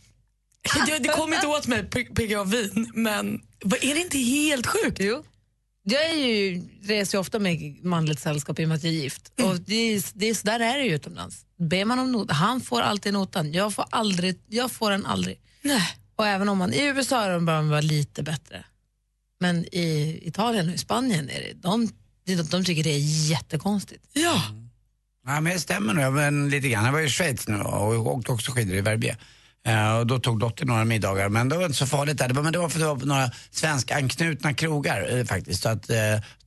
Det, 0.88 0.98
det 1.00 1.10
kom 1.10 1.34
inte 1.34 1.48
åt 1.48 1.68
mig 1.68 1.84
PGA 2.16 2.44
vin, 2.44 2.92
men 2.94 3.42
är 3.82 3.94
det 3.96 4.02
inte 4.02 4.18
helt 4.18 4.68
sjukt? 4.68 4.98
Jo. 5.00 5.24
Jag 5.84 6.06
är 6.06 6.16
ju, 6.16 6.64
reser 6.84 7.18
ju 7.18 7.20
ofta 7.20 7.40
med 7.40 7.84
manligt 7.84 8.20
sällskap 8.20 8.60
i 8.60 8.64
och 8.64 8.68
med 8.68 8.76
att 8.76 8.84
jag 8.84 8.94
är 8.94 8.98
gift. 8.98 9.32
Och 9.44 9.60
det 9.60 10.02
det 10.14 10.36
så 10.36 10.48
där 10.48 10.60
är 10.60 10.78
det 10.78 10.84
ju 10.84 10.96
utomlands. 10.96 11.46
Ber 11.60 11.86
man 11.86 12.00
om 12.00 12.12
not, 12.12 12.32
han 12.32 12.62
får 12.62 12.82
alltid 12.82 13.14
notan. 13.14 13.54
Jag 13.54 13.74
får, 13.74 13.86
aldrig, 13.90 14.40
jag 14.48 14.72
får 14.72 14.92
den 14.92 15.06
aldrig. 15.06 15.40
Nej. 15.62 15.98
Och 16.18 16.28
även 16.28 16.50
om 16.50 16.58
man, 16.58 16.74
i 16.74 16.86
USA 16.86 17.24
är 17.24 17.30
de 17.30 17.46
bara 17.46 17.62
vara 17.62 17.82
lite 17.82 18.24
bättre. 18.24 18.66
Men 19.40 19.66
i 19.76 20.20
Italien 20.24 20.70
och 20.70 20.76
i 20.76 20.78
Spanien 20.78 21.30
är 21.30 21.40
det, 21.40 21.54
de, 21.54 21.90
de, 22.26 22.36
de 22.36 22.66
tycker 22.66 22.84
det 22.84 22.90
är 22.90 23.30
jättekonstigt. 23.30 24.04
Ja. 24.14 24.42
Ja, 25.28 25.42
men 25.42 25.54
det 25.54 25.60
stämmer 25.60 25.94
nog, 25.94 26.14
men 26.14 26.50
lite 26.50 26.70
grann. 26.70 26.86
Jag 26.86 26.92
var 26.92 27.00
i 27.00 27.10
Schweiz 27.10 27.48
nu 27.48 27.62
och 27.62 28.08
åkte 28.08 28.32
också 28.32 28.52
skidor 28.52 28.76
i 28.76 28.82
Verbier. 28.82 29.18
Eh, 29.68 29.98
och 29.98 30.08
då 30.08 30.20
tog 30.20 30.40
dottern 30.40 30.68
några 30.68 30.86
middagar, 30.86 31.30
men 31.30 31.50
det 31.50 31.58
var 31.58 31.66
inte 31.66 31.78
så 31.78 31.86
farligt 31.86 32.18
där. 32.18 32.28
Det 32.28 32.34
var, 32.34 32.44
men 32.44 32.54
det 32.54 32.60
var 32.60 32.70
för 32.70 32.80
att 32.80 33.00
det 33.00 33.06
var 33.06 33.16
några 33.16 33.32
svensk-anknutna 33.52 34.54
krogar 34.54 35.18
eh, 35.18 35.26
faktiskt, 35.26 35.64
så 35.64 35.70
att 35.70 35.90
eh, 35.90 35.98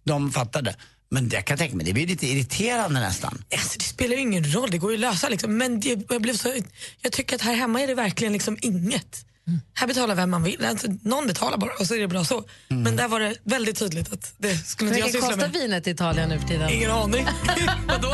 de 0.05 0.33
fattade. 0.33 0.77
Men 1.11 1.29
jag 1.29 1.45
kan 1.45 1.59
tänka 1.59 1.77
mig, 1.77 1.87
det 1.87 1.93
blir 1.93 2.07
lite 2.07 2.27
irriterande 2.27 3.01
nästan. 3.01 3.45
Alltså, 3.53 3.79
det 3.79 3.85
spelar 3.85 4.17
ju 4.17 4.23
ingen 4.23 4.53
roll, 4.53 4.71
det 4.71 4.79
går 4.79 4.91
ju 4.91 4.97
att 4.97 5.01
lösa. 5.01 5.29
Liksom. 5.29 5.57
Men 5.57 5.81
det, 5.81 6.05
jag, 6.09 6.23
blev 6.23 6.35
så, 6.35 6.53
jag 7.01 7.13
tycker 7.13 7.37
att 7.37 7.43
här 7.43 7.55
hemma 7.55 7.81
är 7.81 7.87
det 7.87 7.95
verkligen 7.95 8.33
liksom 8.33 8.59
inget. 8.61 9.27
Här 9.75 9.87
betalar 9.87 10.15
vem 10.15 10.31
man 10.31 10.43
vill. 10.43 10.65
Alltså, 10.65 10.87
någon 11.03 11.27
betalar 11.27 11.59
bara 11.59 11.71
och 11.81 11.87
så 11.87 11.95
är 11.95 11.99
det 11.99 12.09
bra 12.09 12.25
så. 12.25 12.45
Men 12.69 12.97
där 12.97 13.09
var 13.09 13.21
det 13.21 13.35
väldigt 13.45 13.79
tydligt 13.79 14.13
att 14.13 14.35
det 14.39 14.55
skulle 14.55 14.91
inte 14.91 15.01
jag 15.01 15.11
syssla 15.11 15.29
kostar 15.29 15.49
med. 15.49 15.53
vinet 15.53 15.87
i 15.87 15.91
Italien 15.91 16.29
nu 16.29 16.39
för 16.39 16.49
tiden? 16.49 16.71
Ingen 16.71 16.91
aning. 16.91 17.27
Vadå? 17.89 18.09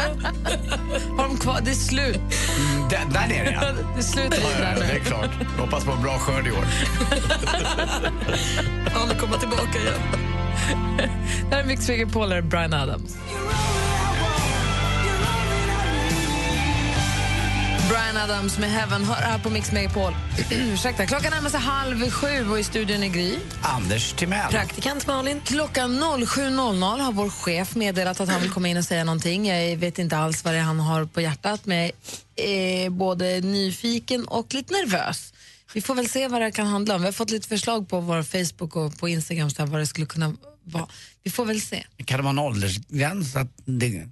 Har 1.17 1.29
de 1.29 1.37
kvar? 1.39 1.61
Det 1.65 1.71
är 1.71 1.75
slut. 1.75 2.21
Där, 2.91 3.01
där 3.13 3.29
nere 3.29 3.51
ja. 3.51 3.61
Det 3.95 4.01
är 4.01 4.03
slut 4.03 4.35
Ja, 4.43 4.51
ja, 4.53 4.59
där 4.59 4.87
det 4.87 4.93
är 4.93 5.01
klart. 5.01 5.31
Hoppas 5.59 5.85
på 5.85 5.91
en 5.93 6.03
bra 6.03 6.19
skörd 6.19 6.47
i 6.47 6.51
år. 6.51 6.65
Han 8.95 9.19
komma 9.19 9.39
tillbaka 9.39 9.79
igen. 9.79 10.01
Där 11.51 11.59
är 11.59 11.65
Mix 11.65 11.89
Megapol, 11.89 12.43
Brian 12.43 12.73
Adams. 12.75 13.17
Brian 17.89 18.17
Adams 18.17 18.59
med 18.59 18.71
Heaven 18.71 19.05
hör 19.05 19.15
här 19.15 19.39
på 19.39 19.51
Mix 19.51 19.73
Megapol. 19.73 20.13
Ursäkta, 20.51 21.07
klockan 21.07 21.31
närmar 21.31 21.51
sig 21.51 21.61
halv 21.61 22.11
sju 22.11 22.51
och 22.51 22.59
i 22.59 22.65
studion 22.65 23.03
är 23.03 23.09
Gry. 23.09 23.35
Anders 23.63 24.13
Timell. 24.13 24.51
Praktikant 24.51 25.07
Malin. 25.07 25.41
Klockan 25.45 25.91
07.00 26.03 27.01
har 27.01 27.13
vår 27.13 27.31
chef 27.31 27.75
meddelat 27.75 28.21
att 28.21 28.29
han 28.29 28.41
vill 28.41 28.51
komma 28.51 28.69
in 28.69 28.77
och 28.77 28.85
säga 28.85 29.05
någonting. 29.05 29.47
Jag 29.47 29.77
vet 29.77 29.99
inte 29.99 30.17
alls 30.17 30.45
vad 30.45 30.55
det 30.55 30.59
är 30.59 30.63
han 30.63 30.81
har 30.81 31.05
på 31.05 31.21
hjärtat, 31.21 31.67
men 31.67 31.79
jag 31.79 31.93
är 32.37 32.91
både 32.91 33.41
nyfiken 33.41 34.25
och 34.29 34.55
lite 34.55 34.75
nervös. 34.75 35.33
Vi 35.73 35.81
får 35.81 35.95
väl 35.95 36.09
se 36.09 36.29
vad 36.29 36.41
det 36.41 36.51
kan 36.51 36.67
handla 36.67 36.95
om. 36.95 37.01
Vi 37.01 37.07
har 37.07 37.13
fått 37.13 37.31
lite 37.31 37.49
förslag 37.49 37.89
på 37.89 38.01
vår 38.01 38.23
Facebook 38.23 38.77
och 38.77 38.99
på 38.99 39.09
Instagram 39.09 39.51
så 39.51 39.63
här, 39.63 39.67
vad 39.71 39.81
det 39.81 39.87
skulle 39.87 40.07
kunna 40.07 40.35
vara. 40.65 40.87
Vi 41.23 41.31
får 41.31 41.45
väl 41.45 41.61
se. 41.61 41.85
Kan 42.05 42.17
det 42.17 42.23
vara 42.23 42.31
en 42.31 42.39
åldersgräns? 42.39 43.37
Att 43.37 43.49
det, 43.65 44.09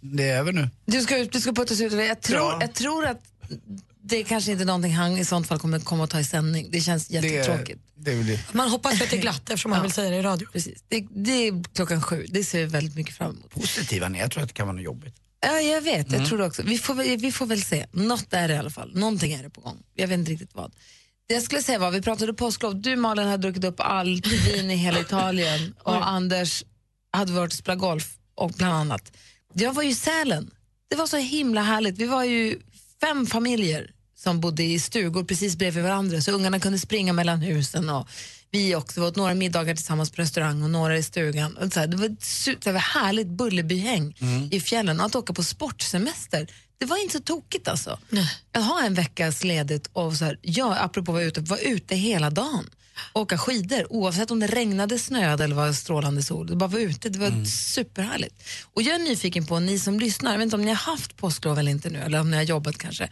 det 0.00 0.28
är 0.28 0.38
över 0.38 0.52
nu? 0.52 0.68
Du 0.86 1.00
ska, 1.02 1.24
du 1.24 1.40
ska 1.40 1.52
puttas 1.52 1.80
ut. 1.80 1.92
Jag 1.92 2.20
tror, 2.20 2.38
Ja. 2.38 2.58
jag 2.60 2.74
tror 2.74 3.06
att 3.06 3.22
det 4.02 4.16
är 4.20 4.24
kanske 4.24 4.50
inte 4.52 4.64
är 4.64 4.66
någonting 4.66 4.94
han 4.94 5.18
i 5.18 5.24
sånt 5.24 5.46
fall 5.46 5.58
kommer 5.58 5.80
komma 5.80 6.04
att 6.04 6.10
ta 6.10 6.20
i 6.20 6.24
sändning. 6.24 6.68
Det 6.70 6.80
känns 6.80 7.08
Det, 7.08 7.14
jättetråkigt. 7.14 7.80
det 7.96 8.12
är 8.12 8.16
väl 8.16 8.26
det. 8.26 8.40
Man 8.54 8.68
hoppas 8.70 8.92
att 9.02 9.10
det 9.10 9.16
är 9.16 9.20
glatt 9.20 9.50
eftersom 9.50 9.70
man 9.70 9.82
vill 9.82 9.92
säga 9.92 10.10
det 10.10 10.16
i 10.16 10.22
radio. 10.22 10.48
Precis. 10.52 10.84
Det, 10.88 11.06
det 11.10 11.32
är 11.48 11.74
klockan 11.74 12.02
sju. 12.02 12.26
Det 12.28 12.44
ser 12.44 12.58
vi 12.58 12.64
väldigt 12.64 12.94
mycket 12.94 13.14
fram 13.16 13.30
emot. 13.30 13.50
Positiva 13.50 14.08
ni, 14.08 14.18
jag 14.18 14.30
tror 14.30 14.42
att 14.42 14.48
det 14.48 14.54
kan 14.54 14.66
vara 14.66 14.76
något 14.76 14.84
jobbigt. 14.84 15.14
Ja, 15.40 15.60
jag 15.60 15.80
vet. 15.82 16.12
Jag 16.12 16.26
tror 16.26 16.38
det 16.38 16.44
också. 16.44 16.62
Vi 16.62 16.78
får, 16.78 16.94
väl- 16.94 17.16
vi 17.16 17.32
får 17.32 17.46
väl 17.46 17.62
se. 17.62 17.86
Något 17.92 18.32
är 18.32 18.48
det 18.48 18.54
i 18.54 18.58
alla 18.58 18.70
fall. 18.70 18.94
Någonting 18.94 19.32
är 19.32 19.42
det 19.42 19.50
på 19.50 19.60
gång. 19.60 19.76
Jag 19.94 20.08
vet 20.08 20.18
inte 20.18 20.30
riktigt 20.32 20.54
vad. 20.54 20.72
Det 21.28 21.34
jag 21.34 21.42
skulle 21.42 21.62
säga 21.62 21.78
var, 21.78 21.90
vi 21.90 22.02
pratade 22.02 22.34
påsklov. 22.34 22.80
Du 22.80 22.96
Malin 22.96 23.26
hade 23.28 23.42
druckit 23.42 23.64
upp 23.64 23.80
allt 23.80 24.26
vin 24.26 24.70
i 24.70 24.76
hela 24.76 25.00
Italien 25.06 25.74
och 25.82 26.08
Anders 26.08 26.64
hade 27.12 27.32
varit 27.32 27.52
och 27.52 27.58
spelat 27.58 27.78
golf 27.80 28.14
och 28.34 28.50
bland 28.50 28.74
annat. 28.74 29.12
Jag 29.54 29.72
var 29.72 29.82
ju 29.82 29.90
i 29.90 29.94
Sälen. 29.94 30.50
Det 30.90 30.96
var 30.96 31.06
så 31.06 31.16
himla 31.16 31.62
härligt. 31.62 31.98
Vi 31.98 32.06
var 32.06 32.24
ju 32.24 32.58
fem 33.00 33.26
familjer 33.26 33.90
som 34.16 34.40
bodde 34.40 34.62
i 34.62 34.78
stugor 34.78 35.24
precis 35.24 35.56
bredvid 35.56 35.82
varandra 35.84 36.20
så 36.20 36.32
ungarna 36.32 36.60
kunde 36.60 36.78
springa 36.78 37.12
mellan 37.12 37.40
husen 37.40 37.90
och 37.90 38.08
vi 38.50 38.74
också. 38.74 39.00
Vi 39.00 39.06
åt 39.06 39.16
några 39.16 39.34
middagar 39.34 39.74
tillsammans 39.74 40.10
på 40.10 40.22
restaurang 40.22 40.62
och 40.62 40.70
några 40.70 40.96
i 40.96 41.02
stugan. 41.02 41.56
Och 41.56 41.72
så 41.72 41.80
här, 41.80 41.86
det 41.86 41.96
var 41.96 42.06
ett 42.06 42.64
det 42.64 42.72
var 42.72 42.80
härligt 42.80 43.26
Bullerbyhäng 43.26 44.16
i 44.50 44.60
fjällen 44.60 45.00
och 45.00 45.06
att 45.06 45.14
åka 45.14 45.32
på 45.32 45.42
sportsemester. 45.42 46.46
Det 46.78 46.86
var 46.86 47.02
inte 47.02 47.16
så 47.16 47.22
tokigt 47.22 47.68
alltså. 47.68 47.98
Att 48.52 48.64
ha 48.64 48.82
en 48.84 48.94
veckas 48.94 49.44
ledigt 49.44 49.90
och 49.92 50.14
så 50.14 50.24
här, 50.24 50.38
ja, 50.42 50.76
apropå 50.78 51.12
att 51.12 51.14
vara 51.14 51.24
ute, 51.24 51.40
vara 51.40 51.60
ute 51.60 51.96
hela 51.96 52.30
dagen. 52.30 52.70
Åka 53.14 53.38
skidor 53.38 53.92
oavsett 53.92 54.30
om 54.30 54.40
det 54.40 54.46
regnade, 54.46 54.98
snöade 54.98 55.44
eller 55.44 55.56
var 55.56 55.72
strålande 55.72 56.22
sol. 56.22 56.46
Det 56.46 56.56
bara 56.56 56.68
vara 56.68 56.82
ute, 56.82 57.08
det 57.08 57.18
var 57.18 57.44
superhärligt. 57.44 58.42
Och 58.74 58.82
jag 58.82 58.94
är 58.94 58.98
nyfiken 58.98 59.46
på, 59.46 59.60
ni 59.60 59.78
som 59.78 60.00
lyssnar, 60.00 60.30
jag 60.30 60.38
vet 60.38 60.44
inte 60.44 60.56
om 60.56 60.62
ni 60.62 60.68
har 60.68 60.92
haft 60.92 61.16
påsklov 61.16 61.58
eller 61.58 61.70
inte 61.70 61.90
nu, 61.90 61.98
eller 61.98 62.20
om 62.20 62.30
ni 62.30 62.36
har 62.36 62.44
jobbat 62.44 62.78
kanske. 62.78 63.08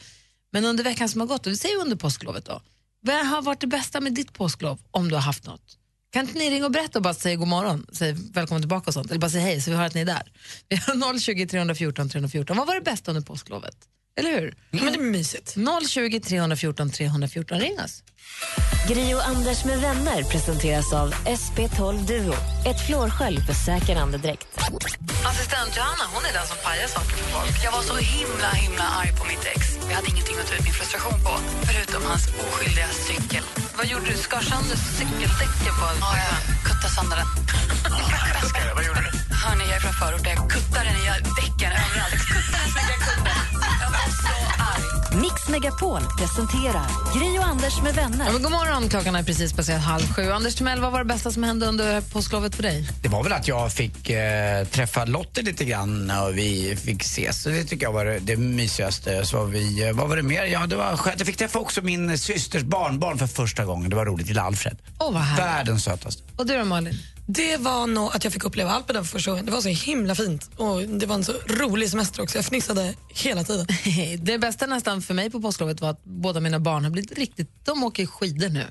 Men 0.52 0.64
under 0.64 0.85
veckan 0.85 1.09
som 1.09 1.21
har 1.21 1.28
gått, 1.28 1.47
och 1.47 1.52
vi 1.52 1.57
säger 1.57 1.81
under 1.81 1.97
påsklovet 1.97 2.45
då, 2.45 2.62
vad 3.00 3.26
har 3.26 3.43
varit 3.43 3.61
det 3.61 3.66
bästa 3.66 4.00
med 4.00 4.14
ditt 4.14 4.33
påsklov, 4.33 4.78
om 4.90 5.09
du 5.09 5.14
har 5.14 5.23
haft 5.23 5.47
något? 5.47 5.78
Kan 6.12 6.26
inte 6.26 6.38
ni 6.38 6.50
ringa 6.50 6.64
och 6.64 6.71
berätta 6.71 6.99
och 6.99 7.02
bara 7.02 7.14
säga 7.14 7.37
god 7.37 7.49
morgon, 7.49 7.87
säg 7.93 8.12
välkommen 8.12 8.62
tillbaka 8.62 8.90
och 8.90 8.95
sånt, 8.95 9.11
eller 9.11 9.21
bara 9.21 9.31
säga 9.31 9.43
hej 9.43 9.61
så 9.61 9.71
vi 9.71 9.76
hör 9.76 9.85
att 9.85 9.95
ni 9.95 10.00
är 10.00 10.05
där. 10.05 10.33
Vi 10.69 10.76
har 10.76 11.19
020 11.19 11.47
314 11.47 12.09
314. 12.09 12.57
Vad 12.57 12.66
var 12.66 12.75
det 12.75 12.81
bästa 12.81 13.11
under 13.11 13.23
påsklovet? 13.23 13.76
Eller 14.18 14.40
hur? 14.40 14.54
Men 14.70 14.92
det 14.92 14.99
är 14.99 15.02
mysigt. 15.02 15.54
020 15.88 16.20
314 16.20 16.90
314, 16.90 17.61
ring 17.61 17.80
oss. 17.85 18.02
Gri 18.88 19.14
och 19.14 19.26
Anders 19.28 19.64
med 19.64 19.78
vänner 19.80 20.23
presenteras 20.23 20.92
av 20.92 21.08
SP12 21.14 22.06
Duo. 22.06 22.35
Ett 22.70 22.87
flårskölj 22.87 23.38
för 23.46 23.54
säker 23.68 23.96
andedräkt. 23.96 24.46
Assistent 25.30 25.73
Johanna, 25.76 26.04
hon 26.14 26.25
är 26.28 26.32
den 26.38 26.46
som 26.46 26.56
pajar 26.64 26.88
saker 26.96 27.14
för 27.20 27.28
folk. 27.37 27.64
Jag 27.64 27.73
var 27.73 27.82
så 27.82 27.96
himla 27.96 28.50
himla 28.64 28.85
arg 29.00 29.11
på 29.18 29.25
mitt 29.25 29.44
ex. 29.54 29.61
Jag 29.88 29.94
hade 29.99 30.08
ingenting 30.14 30.37
att 30.40 30.46
ta 30.49 30.54
ut 30.54 30.64
min 30.68 30.76
frustration 30.80 31.18
på, 31.26 31.32
förutom 31.68 32.02
hans 32.11 32.25
oskyldiga 32.44 32.88
cykel. 33.08 33.44
Vad 33.78 33.87
gjorde 33.87 34.06
du? 34.12 34.16
Skar 34.26 34.40
sönder 34.50 34.76
cykeldäcken 34.99 35.75
på 35.80 35.87
Ja, 36.04 36.11
jag 36.26 36.37
kuttade 36.68 36.92
sönder 36.96 37.16
den. 37.20 37.28
Vad 38.76 38.85
gjorde 38.88 39.02
du? 39.06 39.11
Hörni, 39.42 39.64
jag 39.70 39.76
är 39.76 39.80
från 39.87 39.96
förorten. 40.02 40.32
Jag 40.40 40.50
kuttade 40.56 40.85
den 40.88 40.96
i 41.02 41.06
däcken 41.40 41.70
överallt. 41.82 42.36
Megapol 45.66 46.00
presenterar 46.18 46.87
Gri 47.18 47.38
och 47.38 47.44
Anders 47.44 47.82
med 47.82 47.94
vänner. 47.94 48.26
Ja, 48.26 48.32
men 48.32 48.42
god 48.42 48.52
morgon, 48.52 48.88
klockan 48.88 49.14
är 49.14 49.23
precis 49.23 49.52
passerat 49.52 49.82
halv 49.82 50.12
sju. 50.12 50.30
Anders 50.30 50.54
Timell, 50.54 50.80
vad 50.80 50.92
var 50.92 50.99
det 50.99 51.04
bästa 51.04 51.30
som 51.30 51.42
hände 51.42 51.66
under 51.66 52.00
påsklovet 52.00 52.54
för 52.54 52.62
dig? 52.62 52.88
Det 53.02 53.08
var 53.08 53.23
väl 53.23 53.32
att 53.32 53.49
jag 53.49 53.73
fick 53.73 54.11
eh, 54.11 54.64
träffa 54.64 55.04
Lotte 55.04 55.42
lite 55.42 55.64
grann 55.64 56.11
och 56.11 56.38
vi 56.38 56.76
fick 56.76 57.02
ses. 57.02 57.42
Så 57.42 57.49
det 57.49 57.64
tycker 57.64 57.87
jag 57.87 57.92
var 57.92 58.04
det, 58.04 58.18
det 58.18 58.37
mysigaste. 58.37 59.26
Så 59.26 59.44
vi, 59.44 59.88
eh, 59.88 59.92
vad 59.92 60.08
var 60.08 60.16
det 60.16 60.23
mer? 60.23 60.44
Ja, 60.44 60.66
det 60.66 60.76
var 60.76 60.96
skönt. 60.96 61.18
Jag 61.18 61.26
fick 61.26 61.37
träffa 61.37 61.58
också 61.58 61.82
min 61.82 62.18
systers 62.18 62.62
barnbarn 62.62 63.18
för 63.18 63.26
första 63.26 63.64
gången. 63.64 63.90
Det 63.90 63.96
var 63.96 64.06
roligt, 64.06 64.28
lilla 64.28 64.42
Alfred. 64.42 64.76
Åh, 64.99 65.12
vad 65.12 65.23
härligt. 65.23 65.46
Världens 65.46 65.85
sötaste. 65.85 66.23
Och 66.37 66.46
du 66.46 66.58
då 66.58 66.64
Malin? 66.64 66.94
Det 67.28 67.56
var 67.56 67.87
nog 67.87 68.16
att 68.16 68.25
jag 68.25 68.33
fick 68.33 68.45
uppleva 68.45 68.71
Alperna 68.71 69.04
för 69.04 69.09
första 69.09 69.30
gången. 69.30 69.47
Det 69.47 69.52
var 69.52 69.61
så 69.61 69.68
himla 69.68 70.14
fint 70.14 70.50
och 70.56 70.83
det 70.83 71.06
var 71.06 71.14
en 71.14 71.25
så 71.25 71.33
rolig 71.33 71.90
semester 71.90 72.23
också. 72.23 72.38
Jag 72.38 72.45
fnissade 72.45 72.95
hela 73.09 73.45
tiden. 73.45 73.66
Det 74.25 74.38
bästa 74.38 74.66
nästan 74.66 75.02
för 75.02 75.14
mig 75.14 75.30
på 75.30 75.40
påsklovet 75.40 75.80
var 75.80 75.90
att 75.90 76.04
båda 76.04 76.40
mina 76.40 76.59
barn 76.61 76.85
har 76.85 76.90
blivit 76.90 77.18
riktigt, 77.18 77.50
de 77.64 77.85
åker 77.85 78.06
skidor 78.06 78.49
nu. 78.49 78.64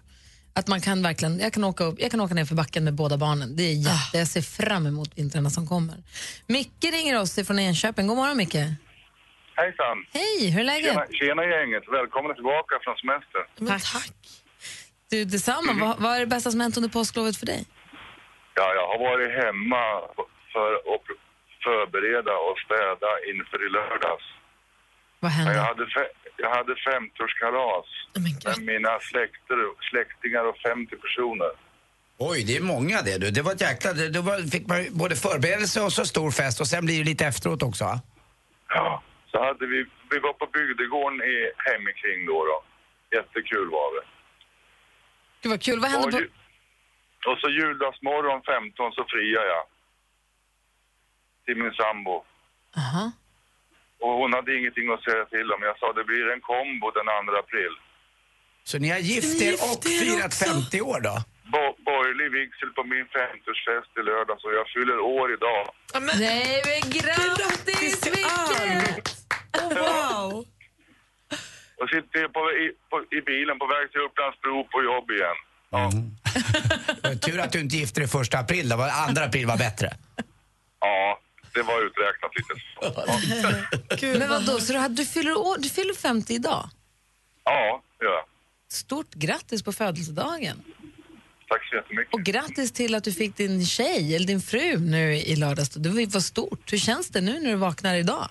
Att 0.54 0.68
man 0.68 0.82
kan 0.82 1.02
verkligen, 1.04 1.40
jag 1.40 1.54
kan 1.54 1.64
åka, 1.64 1.84
upp, 1.84 1.96
jag 2.00 2.12
kan 2.12 2.22
åka 2.22 2.34
ner 2.34 2.46
för 2.46 2.56
backen 2.56 2.84
med 2.84 2.94
båda 2.94 3.18
barnen. 3.18 3.56
Det 3.56 3.64
är 3.64 3.74
jätte, 3.74 4.18
jag 4.18 4.28
ser 4.28 4.42
fram 4.42 4.86
emot 4.86 5.12
vintrarna 5.16 5.50
som 5.50 5.68
kommer. 5.68 5.96
Micke 6.48 6.84
ringer 6.92 7.22
oss 7.22 7.36
från 7.48 7.60
Enköping. 7.60 8.08
God 8.08 8.18
morgon 8.18 8.38
Micke. 8.38 8.56
Hejsan! 9.56 9.98
Hej, 10.14 10.50
hur 10.50 10.60
är 10.60 10.64
läget? 10.64 10.94
Tjena, 10.94 11.06
tjena 11.12 11.44
gänget, 11.46 11.84
välkomna 11.92 12.34
tillbaka 12.34 12.76
från 12.84 12.96
semester. 12.98 13.42
Men 13.60 13.80
tack. 13.80 14.14
Du, 15.10 15.26
detsamma. 15.26 15.74
Vad, 15.74 16.00
vad 16.00 16.16
är 16.16 16.20
det 16.20 16.26
bästa 16.28 16.52
som 16.52 16.60
hänt 16.62 16.78
under 16.78 16.90
påsklovet 16.90 17.38
för 17.38 17.46
dig? 17.46 17.66
Ja, 18.58 18.66
jag 18.78 18.88
har 18.92 19.00
varit 19.10 19.32
hemma 19.44 19.84
för 20.54 20.70
att 20.94 21.06
förbereda 21.64 22.34
och 22.48 22.58
städa 22.66 23.10
inför 23.32 23.60
i 23.68 23.70
lördags. 23.70 24.26
Vad 25.20 25.32
Jag 25.32 25.36
hände? 25.38 25.60
hade, 25.60 25.86
fe- 25.86 26.16
jag 26.38 26.50
hade 26.58 26.74
50-årskalas 26.74 27.86
Men 28.14 28.24
med 28.46 28.60
mina 28.74 29.00
släkter, 29.00 29.58
släktingar 29.90 30.44
och 30.50 30.58
50 30.58 30.96
personer. 30.96 31.52
Oj, 32.18 32.44
det 32.48 32.58
är 32.58 32.62
många 32.62 33.02
det 33.02 33.18
du. 33.18 33.32
Det 33.32 33.42
var 33.42 33.52
ett 33.52 33.62
jäkla... 33.62 33.90
Var, 34.22 34.38
fick 34.52 34.68
man 34.68 34.80
både 34.92 35.16
förberedelse 35.16 35.82
och 35.82 35.94
så 35.94 36.06
stor 36.06 36.32
fest 36.32 36.62
och 36.62 36.68
sen 36.68 36.86
blir 36.86 36.98
det 37.00 37.04
lite 37.12 37.26
efteråt 37.26 37.64
också? 37.64 37.86
Ja, 38.70 39.04
så 39.32 39.44
hade 39.46 39.66
vi, 39.68 39.86
vi 40.12 40.20
var 40.20 40.34
på 40.34 40.46
bygdegården 40.58 41.20
i 41.34 41.36
hemikring 41.68 42.26
då, 42.26 42.38
då. 42.52 42.58
Jättekul 43.18 43.70
var 43.70 43.90
det. 43.96 44.06
Gud 45.42 45.52
vad 45.52 45.62
kul. 45.62 45.80
Vad 45.80 45.90
hände 45.92 46.12
på... 46.12 46.24
och 47.30 47.38
så 47.42 47.48
juldagsmorgon 47.50 48.42
15 48.44 48.92
så 48.98 49.04
friade 49.14 49.48
jag. 49.56 49.66
Till 51.46 51.58
min 51.64 51.74
sambo. 51.82 52.16
Aha. 52.78 53.06
Och 54.00 54.14
hon 54.20 54.34
hade 54.34 54.58
ingenting 54.60 54.88
att 54.94 55.04
säga 55.04 55.26
till 55.26 55.52
om. 55.54 55.62
Jag 55.70 55.78
sa 55.80 55.94
det 55.94 56.04
blir 56.12 56.26
en 56.34 56.42
kombo 56.42 56.92
den 56.92 57.06
2 57.06 57.38
april. 57.44 57.74
Så 58.64 58.76
ni 58.80 58.90
har 58.90 59.00
gift 59.00 59.42
er 59.42 59.46
Gift 59.52 59.64
och 59.64 59.86
er 59.92 60.00
firat 60.00 60.26
också. 60.26 60.46
50 60.46 60.82
år 60.82 61.00
då? 61.10 61.16
Bo- 61.54 61.78
borgerlig 61.90 62.32
vigsel 62.40 62.70
på 62.78 62.84
min 62.84 63.06
50-årsfest 63.06 63.92
i 64.00 64.04
lördag 64.04 64.38
så 64.42 64.48
jag 64.60 64.68
fyller 64.76 65.00
år 65.00 65.34
idag. 65.34 65.64
Men, 65.94 66.04
Nej 66.20 66.62
men 66.70 66.82
grattis 67.00 68.06
Micke! 68.14 69.10
oh, 69.62 69.74
wow. 69.84 70.46
Och 71.80 71.90
sitter 71.90 72.28
på, 72.28 72.42
i, 72.64 72.66
på, 72.90 72.98
i 73.18 73.22
bilen 73.22 73.60
på 73.60 73.66
väg 73.76 73.92
till 73.92 74.02
Upplandsbro 74.02 74.64
på 74.74 74.84
jobb 74.84 75.12
igen. 75.12 75.38
Ja, 75.70 75.90
var 76.24 76.25
Tur 77.22 77.40
att 77.40 77.52
du 77.52 77.60
inte 77.60 77.76
gifte 77.78 78.00
dig 78.00 78.08
första 78.10 78.40
april 78.40 78.70
då. 78.70 78.76
Var- 78.76 78.90
Andra 78.90 79.24
april 79.26 79.46
var 79.46 79.58
bättre. 79.58 79.94
ja 80.80 81.20
det 81.54 81.62
var 81.62 81.86
uträknat 81.86 82.32
lite. 82.36 82.62
Ja, 84.02 84.20
Men 84.20 84.30
vadå, 84.30 84.60
så 84.60 84.74
du, 84.74 84.80
hade- 84.80 84.96
du, 84.96 85.06
fyller 85.06 85.38
år, 85.38 85.58
du 85.60 85.70
fyller 85.70 85.94
50 85.94 86.34
idag? 86.34 86.70
ja 87.44 87.82
det 88.00 88.06
gör 88.06 88.12
jag. 88.14 88.24
Stort 88.72 89.14
grattis 89.14 89.64
på 89.64 89.72
födelsedagen. 89.74 90.62
Tack 91.50 91.70
så 91.70 91.76
jättemycket. 91.76 92.14
Och 92.14 92.24
grattis 92.24 92.72
till 92.72 92.96
att 92.96 93.04
du 93.04 93.12
fick 93.12 93.38
din 93.38 93.66
tjej, 93.66 94.16
eller 94.16 94.28
din 94.28 94.42
fru, 94.42 94.78
nu 94.80 95.16
i 95.16 95.36
lördags. 95.36 95.70
Det 95.70 95.90
var 95.90 96.14
var 96.14 96.20
stort. 96.22 96.74
Hur 96.74 96.78
känns 96.78 97.10
det 97.10 97.22
nu 97.22 97.40
när 97.40 97.50
du 97.50 97.56
vaknar 97.56 97.96
idag? 97.96 98.30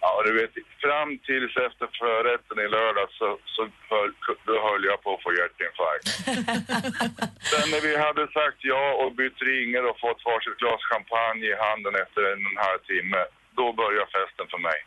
Ja, 0.00 0.10
du 0.26 0.32
vet, 0.40 0.52
fram 0.84 1.10
tills 1.28 1.52
efter 1.68 1.86
förrätten 2.02 2.56
i 2.64 2.68
lördag 2.76 3.08
så, 3.18 3.28
så 3.54 3.62
höll, 3.90 4.12
då 4.48 4.54
höll 4.68 4.84
jag 4.90 4.98
på 5.04 5.08
att 5.14 5.22
få 5.26 5.30
hjärtinfarkt. 5.38 6.06
Sen 7.50 7.66
när 7.72 7.80
vi 7.88 7.92
hade 8.06 8.22
sagt 8.38 8.58
ja 8.72 8.84
och 9.02 9.10
bytt 9.18 9.38
ringar 9.50 9.82
och 9.90 9.98
fått 10.04 10.20
varsitt 10.30 10.58
glas 10.62 10.80
champagne 10.92 11.46
i 11.52 11.56
handen 11.66 11.94
efter 12.04 12.20
en 12.32 12.40
och 12.46 12.52
en 12.54 12.62
halv 12.68 12.80
timme, 12.92 13.20
då 13.58 13.66
började 13.80 14.10
festen 14.16 14.46
för 14.52 14.60
mig. 14.68 14.78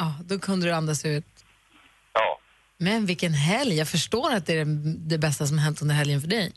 Ja, 0.00 0.08
då 0.30 0.34
kunde 0.38 0.66
du 0.66 0.72
andas 0.72 1.04
ut. 1.04 1.30
Ja. 2.12 2.40
Men 2.78 3.06
vilken 3.06 3.32
helg! 3.32 3.74
Jag 3.82 3.88
förstår 3.88 4.28
att 4.32 4.46
det 4.46 4.52
är 4.52 4.64
det- 4.64 4.98
det 5.12 5.18
bästa 5.18 5.46
som 5.46 5.58
har 5.58 5.64
hänt 5.64 5.82
under 5.82 5.94
helgen 5.94 6.20
för 6.20 6.28
dig. 6.28 6.52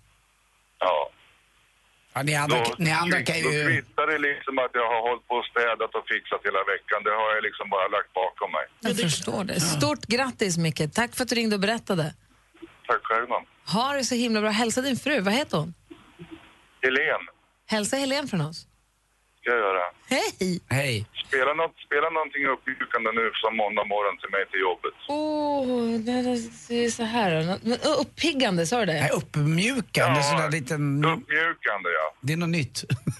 Ja. 0.80 1.10
Ja, 2.14 2.24
ni 2.24 2.36
andra, 2.36 2.58
Då, 2.58 2.76
ni 2.78 2.92
andra 2.92 3.22
kan 3.22 3.36
då 3.44 3.52
ju... 3.52 3.66
kvittar 3.66 4.08
det 4.08 4.18
liksom 4.18 4.54
att 4.60 4.72
jag 4.74 4.88
har 4.94 5.02
hållit 5.10 5.28
på 5.28 5.36
och 5.36 5.46
städat 5.46 5.96
och 5.96 6.06
fixat 6.14 6.42
hela 6.48 6.62
veckan. 6.74 7.00
Det 7.04 7.10
har 7.22 7.30
jag 7.36 7.44
liksom 7.44 7.70
bara 7.70 7.88
lagt 7.88 8.14
bakom 8.14 8.52
mig. 8.52 8.66
Jag 8.80 8.98
förstår 8.98 9.44
det. 9.44 9.60
Stort 9.60 10.06
grattis 10.16 10.58
Micke. 10.58 10.82
Tack 10.94 11.16
för 11.16 11.24
att 11.24 11.30
du 11.30 11.36
ringde 11.36 11.56
och 11.56 11.62
berättade. 11.62 12.14
Tack 12.88 13.02
själv, 13.04 13.30
man. 13.30 13.44
Ha 13.74 13.94
det 13.94 14.04
så 14.04 14.16
himla 14.16 14.42
bra. 14.42 14.50
Hälsa 14.50 14.82
din 14.82 14.98
fru. 14.98 15.20
Vad 15.20 15.34
heter 15.34 15.58
hon? 15.58 15.74
Helene, 16.84 17.28
Hälsa 17.68 17.98
Helene 17.98 18.28
från 18.28 18.42
oss. 18.42 18.68
Ska 19.42 19.50
jag 19.52 19.60
göra. 19.60 19.84
Hej! 20.10 20.62
Hej. 20.70 21.06
Spela, 21.28 21.54
något, 21.54 21.76
spela 21.88 22.10
någonting 22.10 22.44
uppmjukande 22.54 23.10
nu 23.20 23.26
som 23.44 23.52
måndag 23.58 23.86
morgon 23.94 24.16
till 24.22 24.32
mig 24.36 24.44
till 24.52 24.60
jobbet. 24.70 24.96
Åh, 25.08 26.00
det 26.70 26.86
är 26.86 26.90
så 26.90 27.04
här. 27.04 27.32
Uppiggande, 28.04 28.66
sa 28.66 28.80
du 28.80 28.86
det? 28.86 28.94
Nej, 29.02 29.10
uppmjukande, 29.22 30.20
Ja. 30.20 30.24
sådär 30.32 30.52
liten... 30.52 30.84
Uppmjukande, 31.06 31.90
ja. 32.00 32.08
Det 32.22 32.34
är 32.34 32.38
något 32.38 32.50
nytt. 32.60 32.78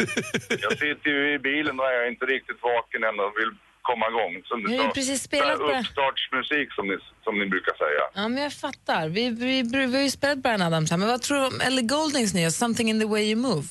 Jag 0.66 0.72
sitter 0.84 1.10
ju 1.10 1.34
i 1.36 1.40
bilen 1.40 1.80
och 1.80 1.86
är 1.86 2.08
inte 2.14 2.26
riktigt 2.26 2.60
vaken 2.62 3.04
än 3.04 3.20
och 3.20 3.34
vill 3.40 3.52
komma 3.82 4.06
igång. 4.12 4.34
Som 4.46 4.58
Vi 4.68 4.78
har 4.78 4.86
ju 4.86 4.92
precis 4.92 5.22
spelat 5.24 5.58
det. 5.60 5.80
Uppstartsmusik 5.80 6.68
som 6.78 6.88
ni, 6.88 6.98
som 7.24 7.40
ni 7.40 7.46
brukar 7.46 7.74
säga. 7.86 8.04
Ja, 8.14 8.28
men 8.28 8.44
jag 8.44 8.54
fattar. 8.54 9.08
Vi, 9.10 9.30
vi, 9.30 9.62
vi, 9.62 9.86
vi 9.86 9.96
har 9.96 10.04
ju 10.04 10.10
spelat 10.10 10.38
Brian 10.38 10.62
Adams 10.62 10.92
här, 10.92 10.98
men 10.98 11.08
vad 11.08 11.22
tror 11.22 11.38
du 11.38 11.46
om 11.48 11.62
Ellie 11.62 11.82
Goldings 11.96 12.34
nya 12.34 12.52
Something 12.52 12.90
in 12.90 13.00
the 13.00 13.06
way 13.08 13.24
you 13.32 13.36
move? 13.42 13.64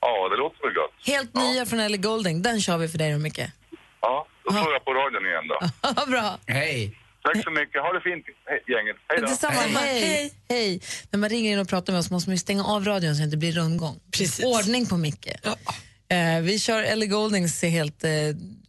Ja, 0.00 0.28
det 0.28 0.36
låter 0.36 0.60
väl 0.66 0.74
gott. 0.74 0.94
Helt 1.06 1.34
nya 1.34 1.66
från 1.66 1.80
Ellie 1.80 1.96
Golding. 1.98 2.42
Den 2.42 2.60
kör 2.60 2.78
vi 2.78 2.88
för 2.88 2.98
dig 2.98 3.18
Micke. 3.18 3.40
Ja, 4.00 4.26
då 4.44 4.52
får 4.52 4.72
jag 4.72 4.84
på 4.84 4.92
radion 4.94 5.26
igen 5.26 5.44
då. 5.48 5.58
Bra. 6.12 6.38
Hej. 6.46 6.98
Tack 7.24 7.44
så 7.44 7.50
mycket. 7.50 7.82
Ha 7.82 7.92
det 7.92 8.00
fint, 8.00 8.24
hej, 8.46 8.60
gänget. 8.74 8.96
Hej 9.08 9.18
då. 9.20 9.26
Detsamma. 9.26 9.80
Hej. 9.80 10.32
Hej. 10.48 10.80
När 11.10 11.18
man 11.18 11.28
ringer 11.30 11.52
in 11.52 11.58
och 11.58 11.68
pratar 11.68 11.92
med 11.92 12.00
oss 12.00 12.10
måste 12.10 12.30
man 12.30 12.34
ju 12.34 12.38
stänga 12.38 12.64
av 12.64 12.84
radion 12.84 13.14
så 13.14 13.16
att 13.16 13.18
det 13.18 13.24
inte 13.24 13.36
blir 13.36 13.52
rundgång. 13.52 14.00
Precis. 14.10 14.44
Ordning 14.44 14.86
på 14.86 14.96
Micke. 14.96 15.28
Eh, 16.08 16.40
vi 16.42 16.58
kör 16.58 16.82
Ellie 16.82 17.06
Goldings 17.06 17.62
helt, 17.62 18.04
eh, 18.04 18.10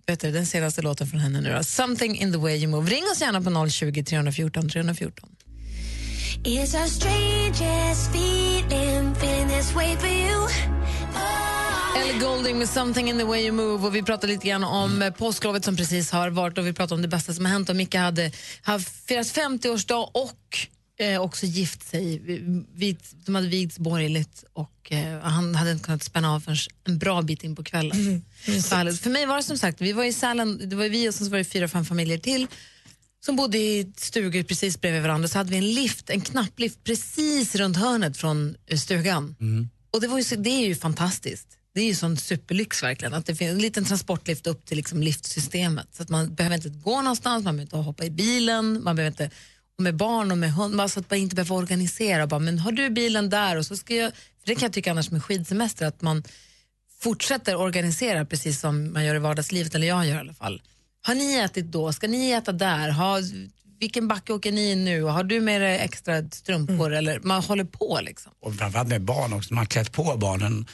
vet 0.08 0.20
du, 0.20 0.32
den 0.32 0.46
senaste 0.46 0.82
låten 0.82 1.08
från 1.08 1.20
henne 1.20 1.42
nu 1.42 1.54
då. 1.54 1.64
Something 1.64 2.16
in 2.16 2.32
the 2.32 2.38
way 2.38 2.56
you 2.58 2.68
move. 2.68 2.92
Ring 2.92 3.04
oss 3.04 3.22
gärna 3.22 3.42
på 3.42 3.70
020 3.70 4.04
314 4.04 4.70
314. 4.70 5.30
It's 6.44 6.82
our 6.82 6.88
strangest 6.88 8.16
feeling, 8.16 9.16
feeling 9.16 9.50
this 9.50 9.76
way 9.76 9.96
for 9.98 10.08
you. 10.08 10.19
Ellie 12.10 12.22
Golding 12.22 12.58
med 12.58 12.70
Something 12.70 13.10
in 13.10 13.18
the 13.18 13.24
way 13.24 13.44
you 13.44 13.52
move 13.52 13.88
och 13.88 13.96
vi 13.96 14.04
pratade 14.04 14.34
lite 14.34 14.48
grann 14.48 14.64
om 14.64 15.02
eh, 15.02 15.14
påsklovet 15.14 15.66
som 15.66 15.76
precis 15.76 16.12
har 16.12 16.30
varit 16.30 16.58
och 16.58 16.68
vi 16.68 16.74
pratade 16.74 16.96
om 16.96 17.02
det 17.02 17.08
bästa 17.08 17.34
som 17.34 17.46
har 17.46 17.52
hänt 17.52 17.70
och 17.70 17.76
Micke 17.76 17.96
hade, 17.96 18.32
hade 18.62 18.84
firat 18.84 19.28
50-årsdag 19.28 20.10
och 20.14 20.58
eh, 21.00 21.22
också 21.22 21.46
gift 21.46 21.88
sig. 21.88 22.22
Vit, 22.74 23.12
de 23.26 23.36
hade 23.36 23.48
vigts 23.48 23.80
borgerligt 23.80 24.44
och 24.54 24.92
eh, 24.92 25.20
han 25.20 25.56
hade 25.56 25.72
inte 25.72 25.84
kunnat 25.84 26.04
spänna 26.04 26.34
av 26.34 26.40
förrän 26.40 26.58
en 26.88 26.98
bra 26.98 27.22
bit 27.22 27.44
in 27.44 27.56
på 27.56 27.64
kvällen. 27.64 28.26
Härligt. 28.72 29.02
För 29.02 29.10
mig 29.10 29.26
var 29.26 29.38
det 29.38 29.44
som 29.44 29.58
sagt, 29.58 29.82
vi 29.82 29.94
var 29.94 30.04
i 30.04 30.14
Sälen, 30.14 30.70
det 30.70 30.76
var 30.76 30.90
vi 30.90 31.10
och 31.10 31.14
sen 31.14 31.26
så 31.26 31.32
var 31.32 31.38
det 31.38 31.46
fyra, 31.46 31.68
fem 31.68 31.86
familjer 31.86 32.18
till 32.18 32.48
som 33.26 33.36
bodde 33.36 33.58
i 33.58 33.92
stugor 33.98 34.44
precis 34.44 34.82
bredvid 34.82 35.02
varandra 35.02 35.28
så 35.28 35.38
hade 35.38 35.52
vi 35.52 35.58
en 35.58 35.74
lift, 35.74 36.10
en 36.10 36.22
knapplift 36.22 36.84
precis 36.84 37.56
runt 37.56 37.78
hörnet 37.78 38.18
från 38.18 38.56
eh, 38.68 38.78
stugan. 38.78 39.36
Och 39.92 40.02
det, 40.02 40.08
var 40.08 40.20
ju, 40.20 40.36
det 40.36 40.50
är 40.50 40.68
ju 40.68 40.76
fantastiskt. 40.76 41.59
Det 41.80 41.84
är 41.84 41.88
ju 41.88 41.96
sån 41.96 42.18
superlyx 42.18 42.84
verkligen. 42.84 43.14
Att 43.14 43.26
det 43.26 43.36
finns 43.36 43.52
en 43.52 43.60
liten 43.60 43.86
transportlift 43.86 44.48
upp 44.48 44.66
till 44.66 44.78
liksom 44.78 45.04
liftsystemet. 45.04 45.88
Så 45.92 46.04
att 46.04 46.10
man 46.10 46.36
behöver 46.36 46.56
inte 46.56 46.70
gå 46.70 47.02
någonstans, 47.02 47.44
man 47.44 47.56
behöver 47.56 47.62
inte 47.62 47.78
hoppa 47.78 48.06
i 48.06 48.10
bilen, 48.10 48.84
man 48.84 48.96
behöver 48.96 49.12
inte 49.12 49.30
med 49.78 49.96
barn 49.96 50.32
och 50.32 50.38
med 50.38 50.54
hund, 50.54 50.78
bara 50.78 50.90
så 50.90 51.00
att 51.00 51.10
man 51.10 51.20
inte 51.20 51.36
behöver 51.36 51.56
organisera. 51.56 52.28
Bara, 52.28 52.40
men 52.40 52.60
har 52.60 52.72
du 52.72 52.90
bilen 52.90 53.30
där? 53.30 53.56
Och 53.56 53.66
så 53.66 53.78
ska 53.78 53.96
jag, 53.96 54.12
för 54.12 54.46
det 54.48 54.56
kan 54.56 54.62
jag 54.62 54.74
tycka 54.74 54.92
annars 54.92 55.12
med 55.12 55.24
skidsemester, 55.24 55.86
att 55.86 56.02
man 56.02 56.24
fortsätter 57.02 57.56
organisera 57.56 58.26
precis 58.26 58.60
som 58.60 58.94
man 58.94 59.06
gör 59.06 59.16
i 59.16 59.20
vardagslivet, 59.20 59.76
eller 59.76 59.88
jag 59.88 60.08
gör 60.08 60.16
i 60.16 60.20
alla 60.20 60.34
fall. 60.34 60.62
Har 61.02 61.16
ni 61.16 61.34
ätit 61.34 61.66
då? 61.66 61.94
Ska 61.94 62.08
ni 62.08 62.32
äta 62.32 62.52
där? 62.52 62.90
Ha, 62.90 63.20
vilken 63.80 64.08
backe 64.08 64.34
åker 64.34 64.52
ni 64.52 64.72
i 64.72 64.76
nu? 64.76 65.04
Har 65.04 65.24
du 65.24 65.42
med 65.42 65.62
dig 65.62 65.80
extra 65.80 66.30
strumpor? 66.32 66.94
Eller 66.94 67.20
man 67.20 67.44
håller 67.44 67.64
på 67.64 68.00
liksom. 68.02 68.32
Och 68.42 68.56
framförallt 68.56 68.90
med 68.90 69.02
barn 69.02 69.34
också, 69.34 69.54
man 69.54 69.58
har 69.58 69.66
klätt 69.66 69.92
på 69.92 70.18
barnen. 70.18 70.66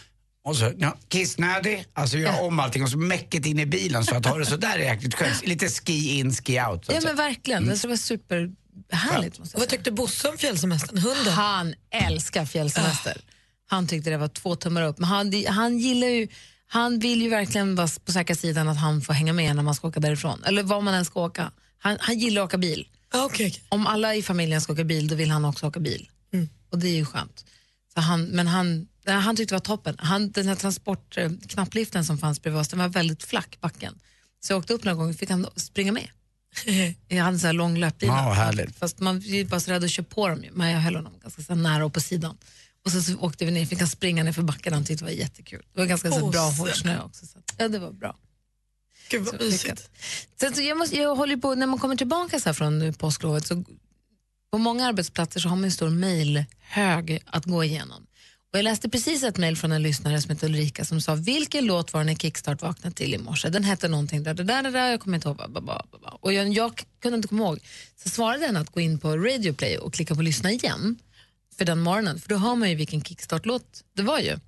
Och 0.46 0.58
så, 0.58 0.72
ja, 0.78 0.98
kissnödig, 1.08 1.86
alltså 1.94 2.18
göra 2.18 2.42
om 2.42 2.60
allting 2.60 2.84
och 2.84 2.90
så 2.90 2.98
mäcket 2.98 3.46
in 3.46 3.60
i 3.60 3.66
bilen 3.66 4.06
så 4.06 4.16
att 4.16 4.26
ha 4.26 4.38
det 4.38 4.46
så 4.46 4.58
där 4.58 4.80
är 4.80 4.84
jäkligt 4.84 5.16
skönt. 5.16 5.48
Lite 5.48 5.68
ski 5.70 6.20
in, 6.20 6.34
ski 6.34 6.62
out. 6.62 6.86
Ja 6.90 7.00
men 7.04 7.16
verkligen, 7.16 7.68
det 7.68 7.78
ska 7.78 7.88
vara 7.88 7.98
superhärligt. 7.98 9.40
måste 9.40 9.56
jag 9.56 9.60
Vad 9.60 9.70
tyckte 9.70 9.92
Bosse 9.92 10.30
om 10.30 10.38
fjällsemestern? 10.38 10.98
Hunden? 10.98 11.34
Han 11.34 11.76
älskar 11.92 12.46
fjällsemester. 12.46 13.22
Han 13.68 13.88
tyckte 13.88 14.10
det 14.10 14.18
var 14.18 14.28
två 14.28 14.56
tummar 14.56 14.82
upp. 14.82 14.98
Men 15.00 15.10
han, 15.10 15.44
han 15.48 15.80
gillar 15.80 16.08
ju, 16.08 16.28
han 16.68 17.00
vill 17.00 17.22
ju 17.22 17.30
verkligen 17.30 17.76
vara 17.76 17.88
på 18.06 18.12
säkra 18.12 18.36
sidan 18.36 18.68
att 18.68 18.78
han 18.78 19.02
får 19.02 19.14
hänga 19.14 19.34
med 19.34 19.56
när 19.56 19.64
man 19.64 19.76
ska 19.76 19.88
åka 19.88 20.00
därifrån. 20.00 20.44
Eller 20.44 20.64
var 20.64 20.82
man 20.82 20.94
än 20.94 21.06
ska 21.06 21.26
åka. 21.26 21.52
Han, 21.78 21.98
han 22.00 22.20
gillar 22.20 22.42
att 22.42 22.46
åka 22.46 22.58
bil. 22.58 22.88
Ah, 23.14 23.26
okay. 23.26 23.54
Om 23.70 23.88
alla 23.88 24.16
i 24.16 24.24
familjen 24.24 24.62
ska 24.62 24.74
åka 24.74 24.84
bil, 24.84 25.08
då 25.08 25.16
vill 25.16 25.32
han 25.32 25.46
också 25.46 25.68
åka 25.68 25.80
bil. 25.80 26.10
Och 26.72 26.80
det 26.80 26.88
är 26.88 26.96
ju 26.96 27.06
skönt. 27.06 27.46
Så 27.94 28.02
han, 28.02 28.24
men 28.24 28.48
han, 28.48 28.88
han 29.14 29.36
tyckte 29.36 29.56
det 29.56 29.56
var 29.56 29.78
toppen. 29.78 29.96
Han, 30.00 30.32
den 30.32 30.48
här 30.48 30.56
transportknappliften 30.56 32.06
som 32.06 32.18
fanns 32.18 32.42
bredvid 32.42 32.62
oss, 32.62 32.68
den 32.68 32.80
var 32.80 32.88
väldigt 32.88 33.24
flack, 33.24 33.58
backen. 33.62 34.00
Så 34.40 34.54
jag 34.54 34.60
åkte 34.60 34.74
upp 34.74 34.84
några 34.84 34.96
gånger 34.96 35.14
fick 35.14 35.30
han 35.30 35.48
springa 35.56 35.92
med. 35.92 36.10
Jag 37.08 37.24
hade 37.24 37.36
en 37.36 37.40
sån 37.40 37.48
här 37.48 37.54
lång 37.54 37.82
vad 37.82 38.36
härligt. 38.36 38.80
Fast 38.80 39.00
man 39.00 39.18
är 39.18 39.46
bara 39.46 39.60
så 39.60 39.72
rädd 39.72 39.84
att 39.84 39.92
köra 39.92 40.06
på 40.06 40.28
dem. 40.28 40.46
Men 40.52 40.70
jag 40.70 40.80
höll 40.80 40.96
honom 40.96 41.14
ganska 41.22 41.42
så 41.42 41.56
nära 41.56 41.86
och 41.86 41.94
på 41.94 42.00
sidan. 42.00 42.38
Och 42.86 42.92
så, 42.92 43.02
så 43.02 43.18
åkte 43.18 43.46
vi 43.46 43.52
ner, 43.52 43.66
fick 43.66 43.80
han 43.80 43.88
springa 43.88 44.24
ner 44.24 44.32
för 44.32 44.42
backen, 44.42 44.74
han 44.74 44.86
tyckte 44.86 45.06
det 45.06 45.12
var 45.12 45.18
jättekul. 45.18 45.64
Det 45.74 45.80
var 45.80 45.88
ganska 45.88 46.12
så 46.12 46.30
bra 46.30 46.50
söt. 46.50 46.60
hård 46.60 46.76
snö 46.76 47.02
också. 47.02 47.26
Så, 47.26 47.40
ja, 47.58 47.68
det 47.68 47.80
var 47.80 47.92
bra. 47.92 48.18
Gud 49.10 49.24
vad 49.26 49.42
mysigt. 49.42 49.90
Sen 50.40 50.54
så 50.54 50.62
jag, 50.62 50.78
måste, 50.78 50.98
jag 50.98 51.16
håller 51.16 51.38
på, 51.38 51.56
när 51.56 51.68
man 51.68 51.80
kommer 51.80 51.96
tillbaka 51.96 52.40
så 52.40 52.54
från 52.54 52.94
påsklovet, 52.94 53.48
så 53.48 53.64
på 54.52 54.58
många 54.58 54.88
arbetsplatser 54.88 55.40
så 55.40 55.50
har 55.50 55.56
man 55.56 55.66
en 55.66 55.72
stor 55.72 55.90
mejlhög 55.90 57.24
att 57.26 57.46
gå 57.46 57.64
igenom. 57.64 58.08
Och 58.56 58.60
jag 58.60 58.64
läste 58.64 58.90
precis 58.90 59.24
ett 59.24 59.38
mejl 59.38 59.58
från 59.58 59.72
en 59.72 59.84
lyssnare 59.84 60.22
som 60.22 60.32
heter 60.32 60.48
Ulrika 60.48 60.86
som 60.86 61.02
sa, 61.02 61.16
vilken 61.16 61.66
låt 61.66 61.94
var 61.94 62.02
det 62.02 62.06
när 62.06 62.16
Kickstart 62.16 62.62
vaknade 62.62 62.96
till 62.96 63.14
i 63.14 63.18
morse? 63.18 63.50
Den 63.50 63.64
hette 63.64 63.88
någonting 63.88 64.24
där, 64.24 64.34
där, 64.34 64.44
där, 64.44 64.64
där, 64.64 64.72
där 64.72 64.90
jag 64.90 65.00
kommer 65.00 65.18
inte 65.18 65.28
ihåg. 65.28 65.42
Och 66.20 66.34
jag, 66.34 66.54
jag 66.54 66.84
kunde 67.02 67.16
inte 67.16 67.28
komma 67.28 67.44
ihåg. 67.44 67.60
Så 68.04 68.10
svarade 68.10 68.46
den 68.46 68.58
att 68.58 68.70
gå 68.70 68.82
in 68.82 69.00
på 69.00 69.18
Radio 69.18 69.54
Play 69.54 69.78
och 69.78 69.94
klicka 69.94 70.16
på 70.16 70.22
lyssna 70.22 70.52
igen 70.52 71.00
för 71.58 71.66
den 71.66 71.80
morgonen, 71.80 72.20
för 72.20 72.30
då 72.30 72.38
hör 72.38 72.56
man 72.56 72.70
ju 72.70 72.76
vilken 72.76 73.04
Kickstart-låt 73.04 73.84
det 73.96 74.04
var 74.04 74.20
ju. 74.20 74.40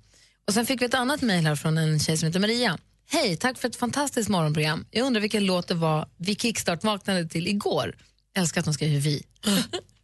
Och 0.46 0.54
sen 0.54 0.66
fick 0.66 0.82
vi 0.82 0.86
ett 0.86 0.94
annat 0.94 1.22
mejl 1.22 1.46
här 1.46 1.56
från 1.56 1.78
en 1.78 2.00
tjej 2.00 2.18
som 2.18 2.26
heter 2.26 2.40
Maria. 2.40 2.78
Hej, 3.10 3.36
tack 3.36 3.58
för 3.58 3.68
ett 3.68 3.76
fantastiskt 3.76 4.28
morgonprogram. 4.28 4.86
Jag 4.90 5.06
undrar 5.06 5.20
vilken 5.20 5.46
låt 5.46 5.68
det 5.68 5.74
var 5.74 6.08
vi 6.16 6.34
Kickstart 6.34 6.84
vaknade 6.84 7.28
till 7.28 7.48
igår. 7.48 7.96
Jag 8.32 8.42
älskar 8.42 8.60
att 8.60 8.64
de 8.64 8.74
skriver 8.74 9.00
vi. 9.00 9.22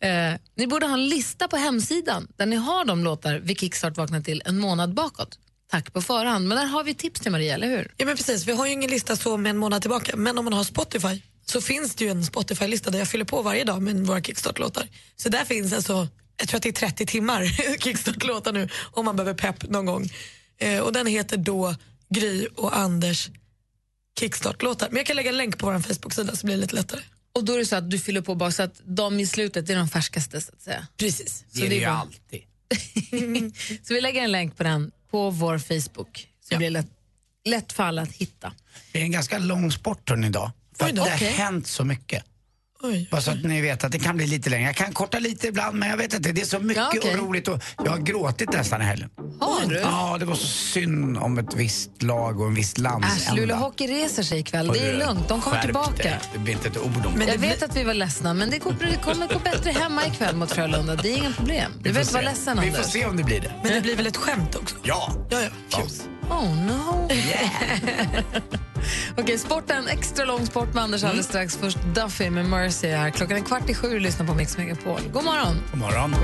eh, 0.00 0.40
ni 0.56 0.66
borde 0.66 0.86
ha 0.86 0.94
en 0.94 1.08
lista 1.08 1.48
på 1.48 1.56
hemsidan 1.56 2.28
där 2.36 2.46
ni 2.46 2.56
har 2.56 2.84
de 2.84 3.04
låtar 3.04 3.38
vi 3.38 3.54
Kickstart 3.54 3.96
vaknade 3.96 4.24
till 4.24 4.42
en 4.44 4.58
månad 4.58 4.94
bakåt. 4.94 5.38
Tack 5.70 5.92
på 5.92 6.02
förhand. 6.02 6.48
Men 6.48 6.58
där 6.58 6.66
har 6.66 6.84
vi 6.84 6.94
tips 6.94 7.20
till 7.20 7.32
Maria, 7.32 7.54
eller 7.54 7.66
hur? 7.66 7.94
Ja 7.96 8.06
men 8.06 8.16
precis, 8.16 8.46
vi 8.46 8.52
har 8.52 8.66
ju 8.66 8.72
ingen 8.72 8.90
lista 8.90 9.16
så 9.16 9.36
med 9.36 9.50
en 9.50 9.58
månad 9.58 9.82
tillbaka. 9.82 10.16
Men 10.16 10.38
om 10.38 10.44
man 10.44 10.54
har 10.54 10.64
Spotify 10.64 11.22
så 11.46 11.60
finns 11.60 11.94
det 11.94 12.04
ju 12.04 12.10
en 12.10 12.24
Spotify-lista 12.24 12.90
där 12.90 12.98
jag 12.98 13.08
fyller 13.08 13.24
på 13.24 13.42
varje 13.42 13.64
dag 13.64 13.82
med 13.82 14.06
våra 14.06 14.20
Kickstart-låtar. 14.20 14.88
Så 15.16 15.28
där 15.28 15.44
finns 15.44 15.72
alltså, 15.72 16.08
jag 16.36 16.48
tror 16.48 16.56
att 16.56 16.62
det 16.62 16.68
är 16.68 16.72
30 16.72 17.06
timmar 17.06 17.44
Kickstart-låtar 17.78 18.52
nu 18.52 18.68
om 18.92 19.04
man 19.04 19.16
behöver 19.16 19.34
pepp 19.34 19.70
någon 19.70 19.86
gång. 19.86 20.12
Eh, 20.58 20.80
och 20.80 20.92
den 20.92 21.06
heter 21.06 21.36
då 21.36 21.74
Gry 22.08 22.46
och 22.56 22.76
Anders 22.76 23.28
Kickstart-låtar. 24.18 24.88
Men 24.90 24.96
jag 24.96 25.06
kan 25.06 25.16
lägga 25.16 25.30
en 25.30 25.36
länk 25.36 25.58
på 25.58 25.66
vår 25.66 25.78
Facebook-sida 25.78 26.36
så 26.36 26.46
blir 26.46 26.56
det 26.56 26.60
lite 26.60 26.74
lättare. 26.74 27.00
Och 27.34 27.44
då 27.44 27.52
är 27.52 27.58
det 27.58 27.66
så 27.66 27.76
att 27.76 27.90
du 27.90 27.98
fyller 27.98 28.20
på 28.20 28.34
bara 28.34 28.50
så 28.50 28.62
att 28.62 28.80
de 28.84 29.20
i 29.20 29.26
slutet 29.26 29.70
är 29.70 29.76
de 29.76 29.88
färskaste 29.88 30.40
så 30.40 30.52
att 30.52 30.62
säga. 30.62 30.86
Precis. 30.96 31.44
Det 31.52 31.66
är 31.66 31.68
det 31.68 31.74
ju 31.74 31.84
bara- 31.86 31.94
alltid. 31.94 32.42
Så 33.82 33.94
vi 33.94 34.00
lägger 34.00 34.22
en 34.22 34.32
länk 34.32 34.56
på 34.56 34.62
den 34.62 34.90
på 35.10 35.30
vår 35.30 35.58
Facebook 35.58 36.28
så 36.50 36.56
blir 36.56 36.66
det 36.66 36.70
lätt, 36.70 36.86
lätt 37.44 37.72
för 37.72 37.82
alla 37.82 38.02
att 38.02 38.12
hitta. 38.12 38.52
Det 38.92 38.98
är 39.00 39.02
en 39.02 39.10
ganska 39.12 39.38
lång 39.38 39.72
sport 39.72 40.10
idag. 40.10 40.50
För 40.78 40.86
Oj 40.86 40.92
det 40.92 41.00
har 41.00 41.08
hänt 41.08 41.66
så 41.66 41.84
mycket. 41.84 42.24
Oj. 42.84 43.08
Bara 43.10 43.20
så 43.20 43.30
att 43.30 43.42
ni 43.44 43.60
vet 43.60 43.84
att 43.84 43.92
det 43.92 43.98
kan 43.98 44.16
bli 44.16 44.26
lite 44.26 44.50
längre. 44.50 44.66
Jag 44.66 44.76
kan 44.76 44.92
korta 44.92 45.18
lite 45.18 45.46
ibland 45.46 45.78
men 45.78 45.88
jag 45.88 45.96
vet 45.96 46.14
inte, 46.14 46.32
det 46.32 46.40
är 46.40 46.46
så 46.46 46.58
mycket 46.58 46.76
Ja, 46.76 46.92
okej. 46.98 47.12
och 47.12 47.18
roligt 47.28 47.48
och 47.48 47.62
jag 47.84 47.90
har 47.90 47.98
gråtit 47.98 48.52
nästan 48.52 48.82
i 48.82 48.84
helgen. 48.84 49.10
Har 49.40 49.66
du? 49.68 49.76
Ja, 49.78 50.16
det 50.20 50.24
var 50.24 50.34
så 50.34 50.46
synd 50.46 51.18
om 51.18 51.38
ett 51.38 51.54
visst 51.54 52.02
lag 52.02 52.40
och 52.40 52.46
en 52.46 52.54
viss 52.54 52.78
landsända. 52.78 53.16
Äsch, 53.16 53.34
Luleå 53.36 53.56
Hockey 53.56 53.86
reser 53.86 54.22
sig 54.22 54.38
ikväll. 54.40 54.68
Det 54.68 54.78
är 54.78 54.98
lugnt, 54.98 55.28
de 55.28 55.40
kommer 55.40 55.62
tillbaka. 55.62 56.02
dig. 56.02 56.20
Det 56.32 56.38
blir 56.38 56.52
inte 56.54 56.68
ett 56.68 56.78
ord 56.78 57.06
om 57.06 57.22
jag 57.28 57.38
vet 57.38 57.62
att 57.62 57.76
vi 57.76 57.84
var 57.84 57.94
ledsna, 57.94 58.34
men 58.34 58.50
det, 58.50 58.56
det 58.80 59.00
kommer 59.02 59.32
gå 59.32 59.38
bättre 59.38 59.70
hemma 59.70 60.06
ikväll 60.06 60.36
mot 60.36 60.50
Frölunda. 60.52 60.96
Det 60.96 61.12
är 61.12 61.16
inga 61.16 61.32
problem. 61.32 61.72
Du 61.76 61.82
behöver 61.82 62.00
inte 62.00 62.12
vara 62.14 62.22
se. 62.24 62.28
ledsen, 62.30 62.60
Vi 62.60 62.66
Anders. 62.68 62.82
får 62.82 62.90
se 62.90 63.06
om 63.06 63.16
det 63.16 63.22
blir 63.22 63.40
det. 63.40 63.52
Men 63.62 63.72
det 63.72 63.80
blir 63.80 63.96
väl 63.96 64.06
ett 64.06 64.16
skämt 64.16 64.54
också? 64.54 64.76
Ja. 64.82 65.12
Ja, 65.30 65.38
ja. 65.42 65.48
Kul. 65.78 65.90
Oh 66.34 66.66
no. 66.66 67.08
Okej, 69.18 69.38
sporten. 69.38 69.88
Extra 69.88 70.24
lång 70.24 70.46
sport 70.46 70.74
med 70.74 70.82
Anders 70.82 71.04
alldeles 71.04 71.26
strax. 71.26 71.56
Först 71.56 71.78
Duffy 71.94 72.30
med 72.30 72.44
Mercy 72.44 72.88
här. 72.88 73.10
Klockan 73.10 73.36
är 73.36 73.40
kvart 73.40 73.70
i 73.70 73.74
sju 73.74 73.94
och 73.94 74.00
lyssnar 74.00 74.26
på 74.26 74.34
Mix 74.34 74.58
Megapol. 74.58 75.00
God 75.12 75.24
morgon. 75.24 75.56
God 75.70 75.80
morgon. 75.80 76.14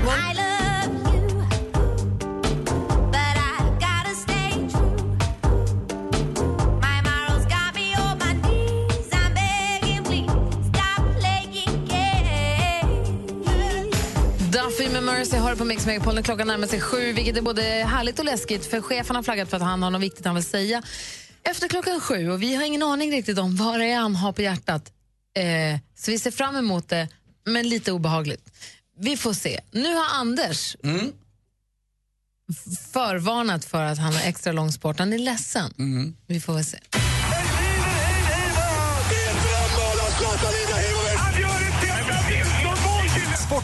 Duffy 14.81 14.93
med 14.93 15.03
Mercy 15.03 15.37
har 15.37 15.55
på 15.55 15.65
Mix 15.65 15.85
Megapol 15.85 16.15
när 16.15 16.21
klockan 16.21 16.47
närmar 16.47 16.67
sig 16.67 16.81
sju, 16.81 17.13
vilket 17.13 17.37
är 17.37 17.41
både 17.41 17.61
härligt 17.61 18.19
och 18.19 18.25
läskigt 18.25 18.65
för 18.65 18.81
chefen 18.81 19.15
har 19.15 19.23
flaggat 19.23 19.49
för 19.49 19.57
att 19.57 19.63
han 19.63 19.83
har 19.83 19.91
något 19.91 20.01
viktigt 20.01 20.25
han 20.25 20.35
vill 20.35 20.43
säga 20.43 20.83
efter 21.43 21.67
klockan 21.67 21.99
sju 22.01 22.29
och 22.29 22.41
vi 22.41 22.55
har 22.55 22.63
ingen 22.63 22.83
aning 22.83 23.11
riktigt 23.11 23.37
om 23.37 23.55
vad 23.55 23.79
det 23.79 23.85
är 23.85 23.99
han 23.99 24.15
har 24.15 24.33
på 24.33 24.41
hjärtat. 24.41 24.91
Eh, 25.37 25.79
så 25.95 26.11
vi 26.11 26.19
ser 26.19 26.31
fram 26.31 26.55
emot 26.55 26.89
det, 26.89 27.07
men 27.45 27.69
lite 27.69 27.91
obehagligt. 27.91 28.51
Vi 28.97 29.17
får 29.17 29.33
se. 29.33 29.59
Nu 29.71 29.95
har 29.95 30.19
Anders 30.19 30.75
Mm. 30.83 31.11
förvarnat 32.93 33.65
för 33.65 33.83
att 33.83 33.97
han 33.97 34.13
har 34.13 34.21
extra 34.21 34.53
lång 34.53 34.71
sport. 34.71 34.99
Han 34.99 35.13
är 35.13 35.19
ledsen. 35.19 35.73
Mm. 35.79 36.15
Vi 36.27 36.39
får 36.39 36.53
väl 36.53 36.65
se. 36.65 36.79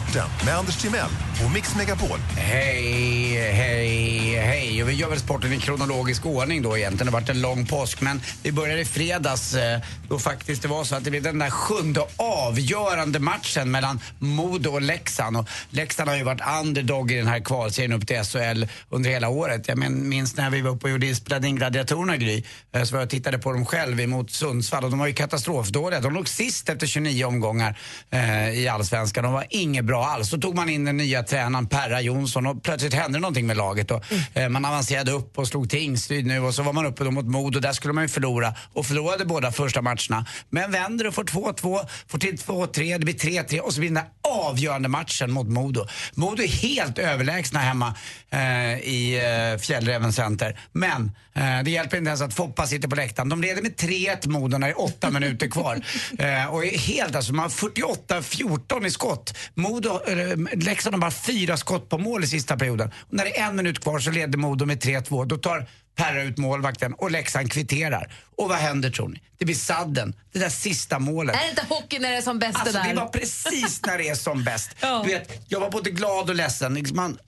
Sporten 0.08 0.30
med 0.44 0.54
Anders 0.54 0.76
Timell 0.76 1.27
på 1.42 1.48
Mix 1.48 1.76
Megapol. 1.76 2.18
Hej, 2.36 3.52
hej, 3.52 4.34
hej. 4.36 4.82
Och 4.82 4.88
vi 4.88 4.92
gör 4.92 5.08
väl 5.08 5.18
sporten 5.18 5.52
i 5.52 5.58
kronologisk 5.58 6.26
ordning 6.26 6.62
då 6.62 6.78
egentligen. 6.78 7.06
Det 7.06 7.12
har 7.12 7.20
varit 7.20 7.28
en 7.28 7.40
lång 7.40 7.66
påsk 7.66 8.00
men 8.00 8.20
vi 8.42 8.52
började 8.52 8.80
i 8.80 8.84
fredags 8.84 9.54
eh, 9.54 9.80
då 10.08 10.18
faktiskt 10.18 10.62
det 10.62 10.68
var 10.68 10.84
så 10.84 10.96
att 10.96 11.04
det 11.04 11.10
blev 11.10 11.22
den 11.22 11.38
där 11.38 11.50
sjunde 11.50 12.00
avgörande 12.16 13.18
matchen 13.18 13.70
mellan 13.70 14.00
Modo 14.18 14.70
och 14.70 14.82
Leksand. 14.82 15.36
Och 15.36 15.48
Leksand 15.70 16.10
har 16.10 16.16
ju 16.16 16.22
varit 16.22 16.40
underdog 16.62 17.12
i 17.12 17.16
den 17.16 17.26
här 17.26 17.40
kvalserien 17.40 17.92
upp 17.92 18.06
till 18.06 18.24
SHL 18.24 18.64
under 18.90 19.10
hela 19.10 19.28
året. 19.28 19.68
Jag 19.68 19.78
minns 19.90 20.36
när 20.36 20.50
vi 20.50 20.60
var 20.60 20.70
uppe 20.70 20.86
och 20.86 20.90
gjorde, 20.90 21.14
spelade 21.14 21.48
in 21.48 21.56
Gladiatorerna 21.56 22.16
Gry. 22.16 22.44
Eh, 22.72 22.82
så 22.82 22.92
var 22.92 23.00
jag 23.00 23.06
och 23.06 23.10
tittade 23.10 23.38
på 23.38 23.52
dem 23.52 23.66
själv 23.66 24.00
emot 24.00 24.30
Sundsvall 24.30 24.84
och 24.84 24.90
de 24.90 24.98
var 24.98 25.06
ju 25.06 25.12
katastrofdåliga. 25.12 26.00
De 26.00 26.14
låg 26.14 26.28
sist 26.28 26.68
efter 26.68 26.86
29 26.86 27.24
omgångar 27.24 27.78
eh, 28.10 28.50
i 28.50 28.68
Allsvenskan. 28.68 29.24
De 29.24 29.32
var 29.32 29.46
inget 29.50 29.84
bra 29.84 30.04
alls. 30.04 30.28
Så 30.28 30.38
tog 30.38 30.54
man 30.54 30.68
in 30.68 30.84
den 30.84 30.96
nya 30.96 31.22
tränaren 31.28 31.66
Perra 31.66 32.00
Jonsson 32.00 32.46
och 32.46 32.62
plötsligt 32.62 32.94
hände 32.94 33.18
någonting 33.18 33.46
med 33.46 33.56
laget. 33.56 33.90
Och, 33.90 34.04
eh, 34.34 34.48
man 34.48 34.64
avancerade 34.64 35.12
upp 35.12 35.38
och 35.38 35.48
slog 35.48 35.70
Tingsryd 35.70 36.26
nu 36.26 36.40
och 36.40 36.54
så 36.54 36.62
var 36.62 36.72
man 36.72 36.86
uppe 36.86 37.04
mot 37.04 37.24
Modo. 37.24 37.60
Där 37.60 37.72
skulle 37.72 37.94
man 37.94 38.04
ju 38.04 38.08
förlora 38.08 38.54
och 38.72 38.86
förlorade 38.86 39.24
båda 39.24 39.52
första 39.52 39.82
matcherna. 39.82 40.26
Men 40.50 40.70
vänder 40.70 41.06
och 41.06 41.14
får 41.14 41.24
2-2, 41.24 41.80
får 42.08 42.18
till 42.18 42.36
2-3, 42.36 42.98
det 42.98 43.04
blir 43.04 43.14
3-3 43.14 43.60
och 43.60 43.72
så 43.72 43.80
blir 43.80 43.90
den 43.90 43.94
där 43.94 44.08
avgörande 44.28 44.88
matchen 44.88 45.32
mot 45.32 45.48
Modo. 45.48 45.86
Modo 46.14 46.42
är 46.42 46.48
helt 46.48 46.98
överlägsna 46.98 47.58
hemma 47.58 47.94
eh, 48.30 48.78
i 48.78 49.20
eh, 49.54 49.60
Fjällräven 49.60 50.12
Center. 50.12 50.60
Men 50.72 51.10
eh, 51.34 51.62
det 51.64 51.70
hjälper 51.70 51.96
inte 51.96 52.08
ens 52.08 52.20
att 52.20 52.34
Foppa 52.34 52.66
sitter 52.66 52.88
på 52.88 52.96
läktaren. 52.96 53.28
De 53.28 53.42
leder 53.42 53.62
med 53.62 53.74
3-1 53.76 54.28
Modo 54.28 54.58
när 54.58 54.66
det 54.66 54.72
är 54.72 54.80
åtta 54.80 55.10
minuter 55.10 55.48
kvar. 55.48 55.80
Eh, 56.18 56.46
och 56.46 56.64
är 56.64 56.78
helt 56.78 57.16
alltså, 57.16 57.32
man 57.32 57.42
har 57.42 57.48
48-14 57.48 58.86
i 58.86 58.90
skott. 58.90 59.34
Modo, 59.54 60.00
eller, 60.06 60.56
Leksand 60.56 60.94
har 60.94 61.00
bara 61.00 61.10
fyra 61.26 61.56
skott 61.56 61.88
på 61.88 61.98
mål 61.98 62.24
i 62.24 62.26
sista 62.26 62.56
perioden. 62.56 62.88
Och 62.98 63.14
när 63.14 63.24
det 63.24 63.38
är 63.38 63.46
en 63.48 63.56
minut 63.56 63.80
kvar 63.82 63.98
så 63.98 64.10
leder 64.10 64.38
Modo 64.38 64.66
med 64.66 64.82
3-2. 64.82 65.26
Då 65.26 65.36
tar 65.36 65.66
Perra 65.96 66.22
ut 66.22 66.38
målvakten 66.38 66.94
och 66.94 67.10
Leksand 67.10 67.52
kvitterar. 67.52 68.12
Och 68.36 68.48
vad 68.48 68.58
händer 68.58 68.90
tror 68.90 69.08
ni? 69.08 69.22
Det 69.38 69.44
blir 69.44 69.54
sadden, 69.54 70.14
det 70.32 70.38
där 70.38 70.48
sista 70.48 70.98
målet. 70.98 71.36
Är 71.36 71.40
det 71.40 71.48
inte 71.48 71.64
hockey 71.68 71.98
när 71.98 72.10
det 72.10 72.16
är 72.16 72.22
som 72.22 72.38
bäst 72.38 72.58
Alltså, 72.58 72.72
det 72.78 72.84
där? 72.84 72.94
det 72.94 73.00
var 73.00 73.08
precis 73.08 73.80
när 73.86 73.98
det 73.98 74.08
är 74.08 74.14
som 74.14 74.44
bäst. 74.44 74.70
Ja. 74.80 75.02
Du 75.06 75.12
vet, 75.12 75.44
jag 75.48 75.60
var 75.60 75.70
både 75.70 75.90
glad 75.90 76.30
och 76.30 76.36
ledsen. 76.36 76.74
Liksom 76.74 76.96
Man, 76.96 77.18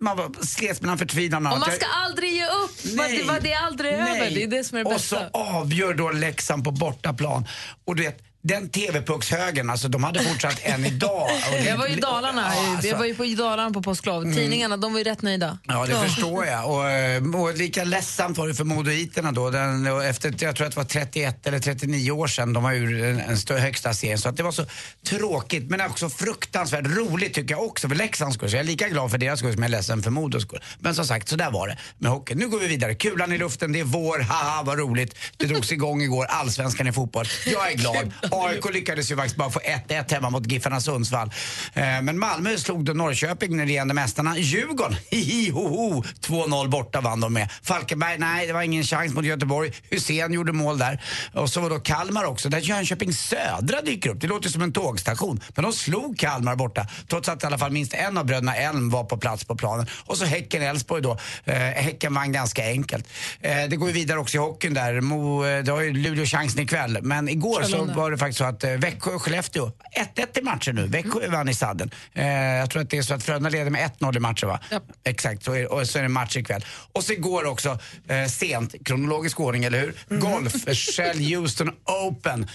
man 0.00 0.34
slets 0.42 0.80
mellan 0.80 0.98
förtvivlan 0.98 1.46
och 1.46 1.52
Och 1.52 1.58
man 1.58 1.70
ska 1.72 1.86
aldrig 1.86 2.32
ge 2.32 2.46
upp. 2.46 2.70
Nej. 2.84 3.18
Det, 3.18 3.24
var 3.24 3.40
det 3.40 3.52
är 3.52 3.60
aldrig 3.66 3.92
över. 3.92 4.30
Det 4.30 4.42
är 4.42 4.46
det 4.46 4.64
som 4.64 4.78
är 4.78 4.84
det 4.84 4.88
och 4.88 4.94
bästa. 4.94 5.30
så 5.32 5.38
avgör 5.38 5.94
då 5.94 6.10
Leksand 6.10 6.64
på 6.64 6.70
bortaplan. 6.70 7.46
Och 7.84 7.96
du 7.96 8.02
vet, 8.02 8.22
den 8.42 8.68
TV-puckshögen, 8.70 9.70
alltså 9.70 9.88
de 9.88 10.04
hade 10.04 10.22
fortsatt 10.22 10.60
än 10.62 10.86
idag. 10.86 11.22
Och 11.52 11.64
det- 11.64 11.76
var 11.78 11.86
ju 11.86 11.96
Dalarna, 11.96 12.52
Ja, 12.54 12.70
alltså. 12.72 12.88
jag 12.88 12.98
var 12.98 13.04
ju 13.04 13.14
på 13.14 13.24
i 13.24 13.34
Dalarna 13.34 13.70
på 13.70 13.82
påsklov. 13.82 14.34
Tidningarna 14.34 14.76
de 14.76 14.92
var 14.92 14.98
ju 14.98 15.04
rätt 15.04 15.22
nöjda. 15.22 15.58
Ja, 15.64 15.86
det 15.86 15.94
förstår 16.08 16.46
jag. 16.46 16.70
Och, 16.70 16.90
eh, 16.90 17.22
och 17.40 17.56
lika 17.56 17.84
ledsamt 17.84 18.38
var 18.38 18.48
det 18.48 18.54
för 18.54 18.64
modoiterna 18.64 19.32
då. 19.32 19.50
Den, 19.50 20.00
efter, 20.02 20.34
jag 20.38 20.56
tror 20.56 20.66
att 20.66 20.72
det 20.72 20.76
var 20.76 20.84
31 20.84 21.46
eller 21.46 21.58
39 21.58 22.10
år 22.10 22.26
sedan 22.26 22.52
de 22.52 22.62
var 22.62 22.72
ur 22.72 23.04
en, 23.04 23.20
en 23.20 23.38
stö, 23.38 23.58
högsta 23.58 23.94
serien. 23.94 24.18
Så 24.18 24.28
att 24.28 24.36
det 24.36 24.42
var 24.42 24.52
så 24.52 24.64
tråkigt 25.06 25.70
men 25.70 25.80
också 25.80 26.08
fruktansvärt 26.10 26.86
roligt 26.86 27.34
tycker 27.34 27.54
jag 27.54 27.64
också 27.64 27.88
för 27.88 27.96
Leksands 27.96 28.36
skull. 28.36 28.50
Så 28.50 28.56
jag 28.56 28.60
är 28.60 28.66
lika 28.66 28.88
glad 28.88 29.10
för 29.10 29.18
deras 29.18 29.38
skull 29.38 29.52
som 29.52 29.62
jag 29.62 29.68
är 29.68 29.76
ledsen 29.76 30.02
för 30.02 30.10
Modos 30.10 30.42
skull. 30.42 30.60
Men 30.78 30.94
som 30.94 31.06
sagt, 31.06 31.28
så 31.28 31.36
där 31.36 31.50
var 31.50 31.68
det 31.68 31.78
med 31.98 32.10
hockeyn. 32.10 32.38
Nu 32.38 32.48
går 32.48 32.58
vi 32.58 32.66
vidare. 32.66 32.94
Kulan 32.94 33.32
i 33.32 33.38
luften, 33.38 33.72
det 33.72 33.80
är 33.80 33.84
vår, 33.84 34.18
haha 34.18 34.62
vad 34.62 34.78
roligt. 34.78 35.14
Det 35.36 35.46
drogs 35.46 35.72
igång 35.72 36.02
igår, 36.02 36.24
allsvenskan 36.24 36.86
i 36.88 36.92
fotboll. 36.92 37.26
Jag 37.46 37.72
är 37.72 37.76
glad. 37.76 38.12
AIK 38.32 38.72
lyckades 38.72 39.10
ju 39.10 39.16
faktiskt 39.16 39.36
bara 39.36 39.50
få 39.50 39.60
1-1 39.88 40.12
hemma 40.14 40.30
mot 40.30 40.52
Giffarna 40.52 40.80
Sundsvall. 40.80 41.30
Eh, 41.74 42.02
men 42.02 42.18
Malmö 42.18 42.56
slog 42.56 42.84
då 42.84 42.92
Norrköping, 42.92 43.56
den 43.56 43.66
regerande 43.66 43.94
mästarna. 43.94 44.38
Djurgården, 44.38 44.96
hihi 45.10 45.50
ho 45.50 45.68
ho, 45.68 46.02
2-0 46.20 46.68
borta 46.68 47.00
vann 47.00 47.20
de 47.20 47.32
med. 47.32 47.48
Falkenberg, 47.62 48.18
nej 48.18 48.46
det 48.46 48.52
var 48.52 48.62
ingen 48.62 48.84
chans 48.84 49.14
mot 49.14 49.24
Göteborg. 49.24 49.72
Hussein 49.90 50.32
gjorde 50.32 50.52
mål 50.52 50.78
där. 50.78 51.02
Och 51.34 51.50
så 51.50 51.60
var 51.60 51.70
då 51.70 51.78
Kalmar 51.78 52.24
också, 52.24 52.48
där 52.48 52.58
Jönköping 52.58 53.12
Södra 53.12 53.80
dyker 53.82 54.10
upp. 54.10 54.20
Det 54.20 54.26
låter 54.26 54.48
som 54.48 54.62
en 54.62 54.72
tågstation. 54.72 55.40
Men 55.54 55.64
de 55.64 55.72
slog 55.72 56.18
Kalmar 56.18 56.56
borta, 56.56 56.86
trots 57.08 57.28
att 57.28 57.42
i 57.42 57.46
alla 57.46 57.58
fall 57.58 57.72
minst 57.72 57.94
en 57.94 58.18
av 58.18 58.26
bröderna 58.26 58.56
Elm 58.56 58.90
var 58.90 59.04
på 59.04 59.16
plats 59.16 59.44
på 59.44 59.56
planen. 59.56 59.86
Och 60.06 60.16
så 60.16 60.24
Häcken-Elfsborg 60.24 61.02
då. 61.02 61.18
Eh, 61.44 61.54
häcken 61.56 62.14
vann 62.14 62.32
ganska 62.32 62.64
enkelt. 62.64 63.08
Eh, 63.40 63.56
det 63.68 63.76
går 63.76 63.88
ju 63.88 63.94
vidare 63.94 64.18
också 64.18 64.36
i 64.36 64.40
hockeyn 64.40 64.74
där. 64.74 65.00
Mo, 65.00 65.42
det 65.42 65.72
har 65.72 65.80
ju 65.80 65.92
Luleå 65.92 66.26
chansen 66.26 66.60
ikväll. 66.60 66.98
Men 67.02 67.28
igår 67.28 67.62
så 67.62 67.84
var 67.84 68.10
det 68.10 68.18
faktiskt 68.20 68.38
så 68.38 68.44
att 68.44 68.64
eh, 68.64 68.70
Växjö 68.70 69.10
och 69.10 69.22
Skellefteå, 69.22 69.72
1-1 70.16 70.38
i 70.38 70.42
matchen 70.42 70.74
nu. 70.74 70.86
Växjö 70.86 71.28
vann 71.28 71.48
i 71.48 71.54
sadden. 71.54 71.90
Eh, 72.14 72.26
jag 72.26 72.70
tror 72.70 72.82
att 72.82 72.90
det 72.90 72.98
är 72.98 73.02
så 73.02 73.14
att 73.14 73.22
Frölunda 73.22 73.50
leder 73.50 73.70
med 73.70 73.90
1-0 73.98 74.16
i 74.16 74.20
matchen 74.20 74.48
va? 74.48 74.60
Exakt, 75.04 75.44
så 75.44 75.52
är, 75.52 75.72
och 75.72 75.88
så 75.88 75.98
är 75.98 76.02
det 76.02 76.08
match 76.08 76.36
ikväll. 76.36 76.64
Och 76.92 77.04
så 77.04 77.12
igår 77.12 77.44
också, 77.44 77.78
eh, 78.08 78.26
sent, 78.26 78.74
kronologisk 78.84 79.40
ordning 79.40 79.64
eller 79.64 79.80
hur? 79.80 80.18
Golf, 80.18 80.54
Shell 80.78 81.18
Houston 81.34 81.70
Open. 81.84 82.48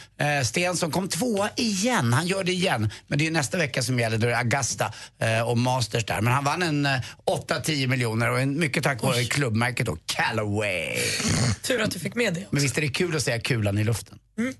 Stensson 0.45 0.91
kom 0.91 1.07
tvåa 1.07 1.49
igen, 1.55 2.13
han 2.13 2.27
gör 2.27 2.43
det 2.43 2.51
igen. 2.51 2.89
Men 3.07 3.17
det 3.17 3.23
är 3.23 3.25
ju 3.25 3.31
nästa 3.31 3.57
vecka 3.57 3.81
som 3.81 3.99
gäller, 3.99 4.17
då 4.17 4.27
är 4.27 4.31
det 4.31 4.37
Augusta 4.37 4.93
och 5.45 5.57
Masters 5.57 6.05
där. 6.05 6.21
Men 6.21 6.33
han 6.33 6.43
vann 6.43 6.63
en 6.63 6.85
eh, 6.85 7.01
8-10 7.25 7.87
miljoner 7.87 8.31
och 8.31 8.39
en, 8.39 8.59
mycket 8.59 8.83
tack 8.83 9.01
vare 9.01 9.23
klubbmärket 9.23 9.85
då, 9.85 9.97
Callaway. 10.05 10.97
Tur 11.61 11.81
att 11.81 11.91
du 11.91 11.99
fick 11.99 12.15
med 12.15 12.33
det. 12.33 12.45
Men 12.49 12.61
visst 12.61 12.77
är 12.77 12.81
det 12.81 12.87
kul 12.87 13.15
att 13.15 13.23
säga 13.23 13.39
kulan 13.39 13.77
i 13.77 13.83
luften? 13.83 14.19
Mm. 14.37 14.53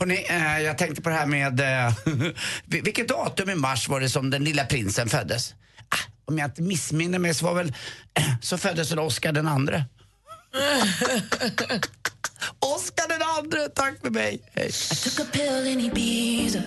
Hörrni, 0.00 0.26
eh, 0.28 0.60
jag 0.60 0.78
tänkte 0.78 1.02
på 1.02 1.08
det 1.08 1.14
här 1.14 1.26
med... 1.26 1.60
Eh, 1.60 1.94
vil- 2.64 2.82
vilket 2.82 3.08
datum 3.08 3.50
i 3.50 3.54
mars 3.54 3.88
var 3.88 4.00
det 4.00 4.08
som 4.08 4.30
den 4.30 4.44
lilla 4.44 4.64
prinsen 4.64 5.08
föddes? 5.08 5.54
Ah, 5.88 5.96
om 6.24 6.38
jag 6.38 6.46
inte 6.48 6.62
missminner 6.62 7.18
mig 7.18 7.34
så 7.34 7.44
var 7.44 7.54
väl... 7.54 7.74
så 8.42 8.58
föddes 8.58 8.90
väl 8.92 8.98
Oscar 8.98 9.32
den 9.32 9.48
andre. 9.48 9.84
Oscar 12.58 13.08
den 13.08 13.22
andre, 13.38 13.68
tack 13.68 14.00
för 14.02 14.10
mig. 14.10 14.40
Hej. 14.54 14.68
I 14.68 14.94
took 14.94 15.20
a 15.20 15.30
pill 15.32 15.66
in 15.66 15.80
Ibiza 15.80 16.62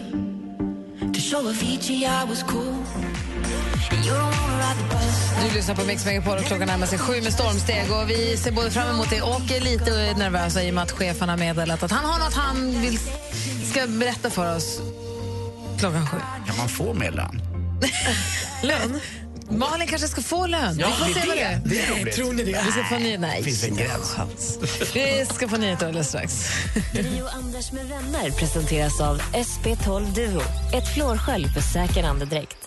to 1.14 1.20
show 1.20 1.48
Avicii 1.48 2.06
I 2.06 2.26
was 2.30 2.44
cool. 2.44 2.84
Du 5.50 5.56
lyssnar 5.56 5.76
på 5.76 5.84
Mix 5.86 6.06
Megapol 6.06 6.38
och 6.38 6.44
klockan 6.44 6.68
närmar 6.68 6.88
sig 6.88 7.00
sju 7.00 7.22
med 7.22 7.34
stormsteg. 7.34 7.92
Och 7.92 8.10
vi 8.10 8.38
ser 8.38 8.52
både 8.52 8.72
fram 8.72 8.90
emot 8.90 9.10
det 9.10 9.22
och 9.22 9.52
är 9.52 9.62
lite 9.62 10.14
nervösa 10.18 10.64
i 10.64 10.70
och 10.70 10.74
med 10.74 10.84
att 10.84 10.92
chefen 10.92 11.30
har 11.30 11.38
meddelat 11.38 11.84
att 11.84 11.92
han 11.92 12.06
har 12.06 12.20
något 12.20 12.34
han 12.34 12.82
vill, 12.82 13.00
ska 13.72 13.88
berätta 13.88 14.30
för 14.30 14.56
oss 14.56 14.80
klockan 15.80 16.08
sju. 16.08 16.18
Kan 16.48 16.58
man 16.58 16.70
få 16.70 16.94
mer 16.94 17.12
lön? 17.12 17.42
Lön? 18.64 19.00
Malin 19.50 19.88
kanske 19.88 20.08
ska 20.08 20.22
få 20.22 20.48
lön. 20.48 20.78
Ja, 20.80 20.88
vi 21.08 21.14
får 21.14 21.20
det 21.20 21.26
se 21.28 21.36
det 21.36 21.42
är. 21.42 21.56
det. 21.56 21.70
Det 21.70 21.82
är 21.82 21.92
roligt. 22.02 22.16
Tror 22.16 22.34
ni 22.34 22.44
det? 22.44 22.62
Vi 22.66 22.72
ska 22.72 22.84
få 22.84 22.98
ny- 22.98 23.18
Nej. 23.18 23.44
Finns 23.44 23.64
en 23.64 23.76
gräns. 23.76 24.16
Vi 24.94 25.26
ska 25.34 25.48
få 25.48 25.58
nyheter 25.58 25.88
alldeles 25.88 26.08
strax. 26.08 26.50
Gri 26.94 27.22
och 27.22 27.36
Anders 27.36 27.72
med 27.72 27.86
vänner 27.86 28.32
presenteras 28.32 29.02
av 29.02 29.22
SP12 29.22 30.14
Duo. 30.16 30.42
Ett 30.74 30.94
flårskölj 30.94 31.48
för 31.54 31.62
säker 31.62 32.04
andedräkt. 32.04 32.67